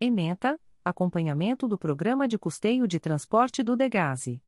Ementa: 0.00 0.58
Acompanhamento 0.84 1.68
do 1.68 1.78
Programa 1.78 2.26
de 2.26 2.36
Custeio 2.38 2.88
de 2.88 2.98
Transporte 2.98 3.62
do 3.62 3.76
Degase. 3.76 4.42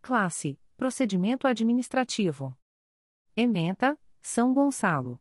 Classe: 0.00 0.58
Procedimento 0.76 1.48
administrativo. 1.48 2.56
Ementa: 3.34 3.98
São 4.20 4.54
Gonçalo. 4.54 5.20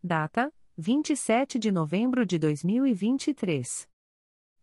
Data: 0.00 0.54
27 0.76 1.58
de 1.58 1.72
novembro 1.72 2.24
de 2.24 2.38
2023. 2.38 3.90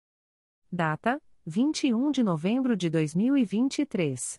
Data: 0.71 1.19
21 1.47 2.11
de 2.11 2.23
novembro 2.23 2.77
de 2.77 2.91
2023. 2.91 4.39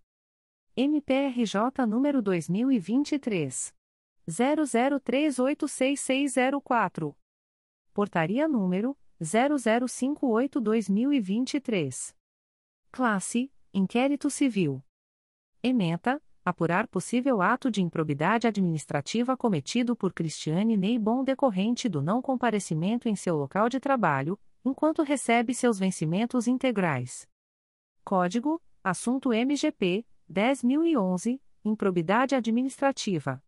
MPRJ 0.76 1.86
número 1.88 2.22
2023 2.22 3.74
00386604. 4.28 7.15
Portaria 7.94 8.45
número 8.45 8.98
0058/2023. 9.22 12.14
Classe: 12.91 13.52
Inquérito 13.75 14.29
Civil. 14.29 14.83
Ementa: 15.63 16.21
Apurar 16.45 16.87
possível 16.87 17.41
ato 17.41 17.71
de 17.71 17.81
improbidade 17.81 18.45
administrativa 18.45 19.35
cometido 19.35 19.95
por 19.95 20.13
Cristiane 20.13 20.77
Neibon 20.77 21.23
decorrente 21.23 21.89
do 21.89 21.99
não 21.99 22.21
comparecimento 22.21 23.09
em 23.09 23.15
seu 23.15 23.35
local 23.35 23.69
de 23.69 23.79
trabalho, 23.79 24.39
enquanto 24.63 25.01
recebe 25.01 25.55
seus 25.55 25.79
vencimentos 25.79 26.47
integrais. 26.47 27.27
Código: 28.03 28.61
Assunto 28.83 29.33
MGP 29.33 30.05
10011, 30.29 31.41
Improbidade 31.65 32.35
administrativa. 32.35 33.43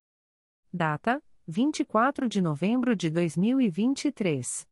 Data: 0.73 1.23
24 1.47 2.27
de 2.27 2.41
novembro 2.41 2.95
de 2.95 3.11
2023. 3.11 4.67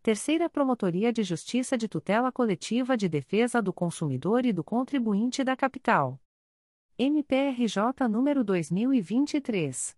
Terceira 0.03 0.49
Promotoria 0.49 1.13
de 1.13 1.23
Justiça 1.23 1.77
de 1.77 1.87
Tutela 1.87 2.33
Coletiva 2.33 2.97
de 2.97 3.11
Defesa 3.11 3.61
do 3.61 3.75
Consumidor 3.75 4.47
e 4.47 4.55
do 4.55 4.65
Contribuinte 4.65 5.45
da 5.45 5.55
Capital. 5.55 6.19
MPRJ 6.97 8.09
número 8.09 8.43
2023 8.43 9.95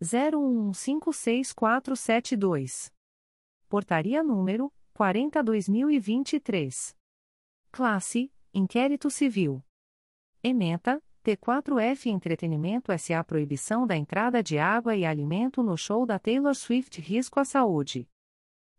01156472. 0.00 2.90
Portaria 3.68 4.22
número 4.22 4.72
40/2023. 4.98 6.98
Classe: 7.72 8.32
Inquérito 8.52 9.08
Civil. 9.08 9.62
Ementa: 10.42 11.00
T4F 11.24 12.06
Entretenimento 12.06 12.90
SA 12.98 13.22
Proibição 13.22 13.86
da 13.86 13.96
entrada 13.96 14.42
de 14.42 14.58
água 14.58 14.96
e 14.96 15.04
alimento 15.04 15.62
no 15.62 15.76
show 15.76 16.04
da 16.04 16.18
Taylor 16.18 16.54
Swift 16.54 17.00
Risco 17.00 17.38
à 17.38 17.44
Saúde. 17.44 18.08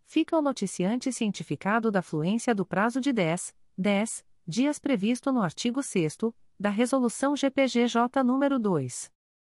Fica 0.05 0.37
o 0.37 0.41
noticiante 0.41 1.11
cientificado 1.11 1.91
da 1.91 2.01
fluência 2.01 2.55
do 2.55 2.65
prazo 2.65 3.01
de 3.01 3.11
10, 3.11 3.53
10 3.77 4.25
dias 4.47 4.79
previsto 4.79 5.29
no 5.31 5.41
artigo 5.41 5.83
6 5.83 6.19
da 6.57 6.69
Resolução 6.69 7.35
GPGJ 7.35 8.23
nº 8.23 8.59
2. 8.59 9.11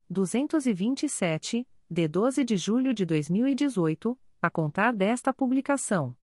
227, 0.08 1.68
de 1.90 2.08
12 2.08 2.44
de 2.44 2.58
julho 2.58 2.94
de 2.94 3.06
2018, 3.06 4.18
a 4.42 4.50
contar 4.50 4.94
desta 4.94 5.34
publicação 5.34 6.16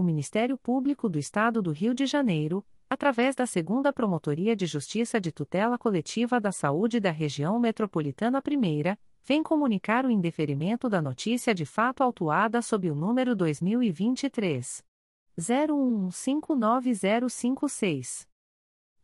o 0.00 0.02
Ministério 0.02 0.56
Público 0.56 1.08
do 1.08 1.18
Estado 1.18 1.60
do 1.60 1.72
Rio 1.72 1.92
de 1.94 2.06
Janeiro, 2.06 2.64
através 2.88 3.34
da 3.36 3.46
Segunda 3.46 3.92
Promotoria 3.92 4.56
de 4.56 4.64
Justiça 4.66 5.20
de 5.20 5.30
Tutela 5.30 5.76
Coletiva 5.78 6.40
da 6.40 6.50
Saúde 6.50 6.98
da 6.98 7.10
Região 7.10 7.60
Metropolitana 7.60 8.42
I, 8.46 8.96
vem 9.22 9.42
comunicar 9.42 10.06
o 10.06 10.10
indeferimento 10.10 10.88
da 10.88 11.02
notícia 11.02 11.54
de 11.54 11.66
fato 11.66 12.02
autuada 12.02 12.62
sob 12.62 12.90
o 12.90 12.94
número 12.94 13.36
2023 13.36 14.82
01159056. 15.38 18.29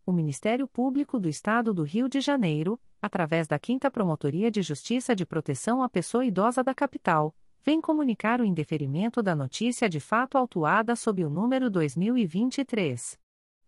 O 0.05 0.12
Ministério 0.12 0.69
Público 0.69 1.19
do 1.19 1.28
Estado 1.28 1.74
do 1.74 1.82
Rio 1.82 2.09
de 2.09 2.20
Janeiro, 2.20 2.81
através 3.03 3.48
da 3.48 3.59
5 3.61 3.90
Promotoria 3.90 4.48
de 4.48 4.62
Justiça 4.62 5.16
de 5.16 5.27
Proteção 5.27 5.82
à 5.82 5.89
Pessoa 5.89 6.24
Idosa 6.24 6.62
da 6.62 6.73
Capital, 6.73 7.35
vem 7.65 7.81
comunicar 7.81 8.40
o 8.40 8.44
indeferimento 8.44 9.20
da 9.20 9.35
notícia 9.35 9.89
de 9.89 9.98
fato 9.98 10.39
autuada 10.39 10.94
sob 10.94 11.24
o 11.24 11.31
número 11.31 11.69
2023 11.69 13.19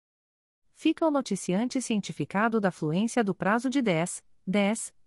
Fica 0.75 1.07
o 1.07 1.13
noticiante 1.13 1.81
cientificado 1.81 2.61
da 2.61 2.73
fluência 2.73 3.23
do 3.23 3.33
prazo 3.33 3.71
de 3.71 3.81
10, 3.81 4.25
10 4.45 4.96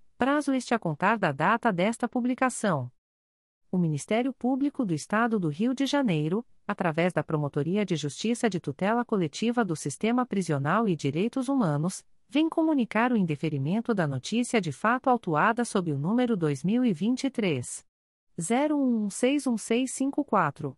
prazo 0.21 0.53
este 0.53 0.75
a 0.75 0.77
contar 0.77 1.17
da 1.17 1.31
data 1.31 1.73
desta 1.73 2.07
publicação. 2.07 2.91
O 3.71 3.77
Ministério 3.79 4.31
Público 4.31 4.85
do 4.85 4.93
Estado 4.93 5.39
do 5.39 5.49
Rio 5.49 5.73
de 5.73 5.87
Janeiro, 5.87 6.45
através 6.67 7.11
da 7.11 7.23
Promotoria 7.23 7.83
de 7.83 7.95
Justiça 7.95 8.47
de 8.47 8.59
Tutela 8.59 9.03
Coletiva 9.03 9.65
do 9.65 9.75
Sistema 9.75 10.23
Prisional 10.23 10.87
e 10.87 10.95
Direitos 10.95 11.49
Humanos, 11.49 12.05
vem 12.29 12.47
comunicar 12.47 13.11
o 13.11 13.17
indeferimento 13.17 13.95
da 13.95 14.05
notícia 14.05 14.61
de 14.61 14.71
fato 14.71 15.09
autuada 15.09 15.65
sob 15.65 15.91
o 15.91 15.97
número 15.97 16.37
2023 16.37 17.83
0161654. 18.37 20.77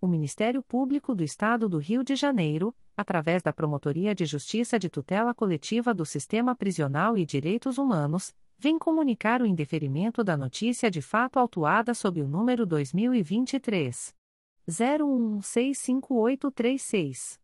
O 0.00 0.06
Ministério 0.06 0.62
Público 0.62 1.12
do 1.12 1.24
Estado 1.24 1.68
do 1.68 1.78
Rio 1.78 2.04
de 2.04 2.14
Janeiro, 2.14 2.72
através 2.96 3.42
da 3.42 3.52
Promotoria 3.52 4.14
de 4.14 4.24
Justiça 4.24 4.78
de 4.78 4.88
Tutela 4.88 5.34
Coletiva 5.34 5.92
do 5.92 6.06
Sistema 6.06 6.54
Prisional 6.54 7.18
e 7.18 7.26
Direitos 7.26 7.78
Humanos, 7.78 8.32
vem 8.56 8.78
comunicar 8.78 9.42
o 9.42 9.46
indeferimento 9.46 10.22
da 10.22 10.36
notícia 10.36 10.88
de 10.88 11.02
fato 11.02 11.40
autuada 11.40 11.94
sob 11.94 12.22
o 12.22 12.28
número 12.28 12.64
2023 12.64 14.14
01165836. 14.68 17.40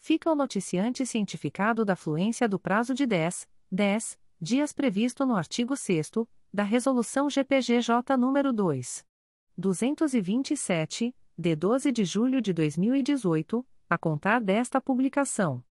Fica 0.00 0.32
o 0.32 0.34
noticiante 0.34 1.06
cientificado 1.06 1.84
da 1.84 1.94
fluência 1.94 2.48
do 2.48 2.58
prazo 2.58 2.92
de 2.92 3.06
10, 3.06 3.48
10 3.70 4.18
dias 4.40 4.72
previsto 4.72 5.24
no 5.24 5.36
artigo 5.36 5.76
6 5.76 6.10
da 6.52 6.64
Resolução 6.64 7.30
GPGJ 7.30 8.16
nº 8.18 8.50
2. 8.50 9.06
227, 9.56 11.14
de 11.38 11.54
12 11.54 11.92
de 11.92 12.04
julho 12.04 12.40
de 12.40 12.52
2018 12.52 13.64
a 13.88 13.98
contar 13.98 14.40
desta 14.40 14.80
publicação. 14.80 15.62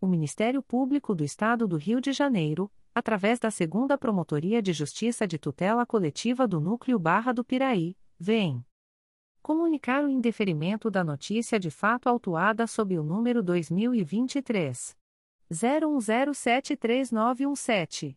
O 0.00 0.06
Ministério 0.06 0.62
Público 0.62 1.14
do 1.14 1.24
Estado 1.24 1.68
do 1.68 1.76
Rio 1.76 2.00
de 2.00 2.12
Janeiro, 2.12 2.72
através 2.94 3.38
da 3.38 3.50
Segunda 3.50 3.96
Promotoria 3.96 4.62
de 4.62 4.72
Justiça 4.72 5.26
de 5.26 5.38
Tutela 5.38 5.86
Coletiva 5.86 6.48
do 6.48 6.60
Núcleo 6.60 6.98
Barra 6.98 7.32
do 7.32 7.44
Piraí, 7.44 7.96
vem 8.18 8.64
comunicar 9.42 10.04
o 10.04 10.08
indeferimento 10.08 10.90
da 10.90 11.02
notícia 11.02 11.58
de 11.58 11.70
fato 11.70 12.08
autuada 12.08 12.66
sob 12.66 12.98
o 12.98 13.02
número 13.02 13.42
2023 13.42 14.96
01073917. 15.52 18.16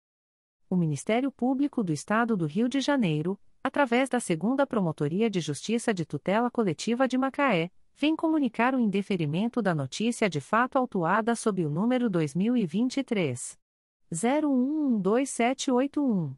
o 0.71 0.75
Ministério 0.77 1.29
Público 1.29 1.83
do 1.83 1.91
Estado 1.91 2.37
do 2.37 2.45
Rio 2.45 2.69
de 2.69 2.79
Janeiro, 2.79 3.37
através 3.61 4.07
da 4.07 4.21
Segunda 4.21 4.65
Promotoria 4.65 5.29
de 5.29 5.41
Justiça 5.41 5.93
de 5.93 6.05
Tutela 6.05 6.49
Coletiva 6.49 7.09
de 7.09 7.17
Macaé, 7.17 7.69
vem 7.93 8.15
comunicar 8.15 8.73
o 8.73 8.79
indeferimento 8.79 9.61
da 9.61 9.75
notícia 9.75 10.29
de 10.29 10.39
fato 10.39 10.77
autuada 10.77 11.35
sob 11.35 11.65
o 11.65 11.69
número 11.69 12.09
2023 12.09 13.59
01127881. 14.13 16.33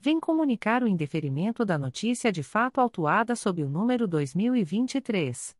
vem 0.00 0.18
comunicar 0.18 0.82
o 0.82 0.88
indeferimento 0.88 1.62
da 1.64 1.76
notícia 1.76 2.32
de 2.32 2.42
fato 2.42 2.80
autuada 2.80 3.36
sob 3.36 3.62
o 3.62 3.68
número 3.68 4.08
2023 4.08 5.54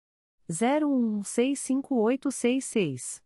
01165866. 0.51 3.21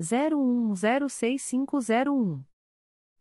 01106501. 0.00 2.42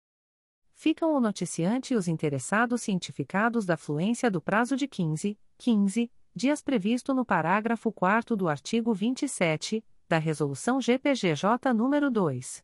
ficam 0.78 1.16
o 1.16 1.22
noticiante 1.22 1.94
e 1.94 1.98
os 1.98 2.06
interessados 2.08 2.82
cientificados 2.82 3.66
da 3.66 3.78
fluência 3.78 4.30
do 4.30 4.42
prazo 4.42 4.76
de 4.76 4.90
15, 4.90 5.40
15 5.58 6.12
dias 6.36 6.62
previsto 6.62 7.14
no 7.14 7.24
parágrafo 7.24 7.90
4 7.94 8.36
do 8.36 8.50
artigo 8.50 8.94
27 8.94 9.82
da 10.10 10.18
Resolução 10.18 10.82
GPGJ 10.82 11.72
nº 11.74 12.10
2. 12.10 12.64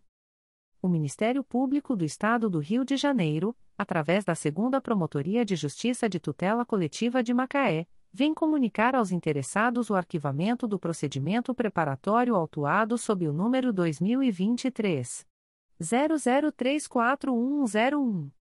O 0.82 0.88
Ministério 0.88 1.44
Público 1.44 1.96
do 1.96 2.04
Estado 2.04 2.50
do 2.50 2.58
Rio 2.60 2.84
de 2.84 2.98
Janeiro, 2.98 3.56
através 3.78 4.24
da 4.24 4.34
Segunda 4.34 4.82
Promotoria 4.82 5.46
de 5.46 5.56
Justiça 5.56 6.10
de 6.10 6.20
Tutela 6.20 6.66
Coletiva 6.66 7.22
de 7.22 7.32
Macaé, 7.34 7.86
vem 8.14 8.34
comunicar 8.34 8.96
aos 8.96 9.12
interessados 9.12 9.90
o 9.90 9.96
arquivamento 9.96 10.68
do 10.68 10.80
procedimento 10.80 11.54
preparatório 11.54 12.36
autuado 12.36 12.98
sob 12.98 13.28
o 13.28 13.34
número 13.34 13.72
2023 13.72 15.26
00341101. 15.82 18.41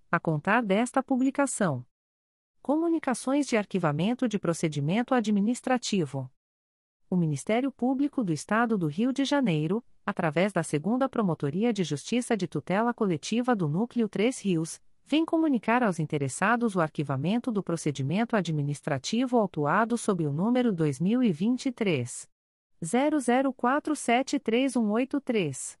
a 0.11 0.19
contar 0.19 0.61
desta 0.61 1.01
publicação. 1.01 1.83
Comunicações 2.61 3.47
de 3.47 3.55
arquivamento 3.55 4.27
de 4.27 4.37
procedimento 4.37 5.15
administrativo. 5.15 6.29
O 7.09 7.15
Ministério 7.15 7.71
Público 7.71 8.21
do 8.21 8.33
Estado 8.33 8.77
do 8.77 8.87
Rio 8.87 9.13
de 9.13 9.23
Janeiro, 9.23 9.81
através 10.05 10.51
da 10.51 10.63
Segunda 10.63 11.07
Promotoria 11.07 11.71
de 11.71 11.85
Justiça 11.85 12.35
de 12.35 12.45
Tutela 12.45 12.93
Coletiva 12.93 13.55
do 13.55 13.69
Núcleo 13.69 14.09
3 14.09 14.37
Rios, 14.41 14.81
vem 15.05 15.23
comunicar 15.25 15.81
aos 15.81 15.97
interessados 15.97 16.75
o 16.75 16.81
arquivamento 16.81 17.49
do 17.51 17.63
procedimento 17.63 18.35
administrativo 18.35 19.37
autuado 19.37 19.97
sob 19.97 20.27
o 20.27 20.33
número 20.33 20.73
2023 20.73 22.29
00473183. 22.83 25.80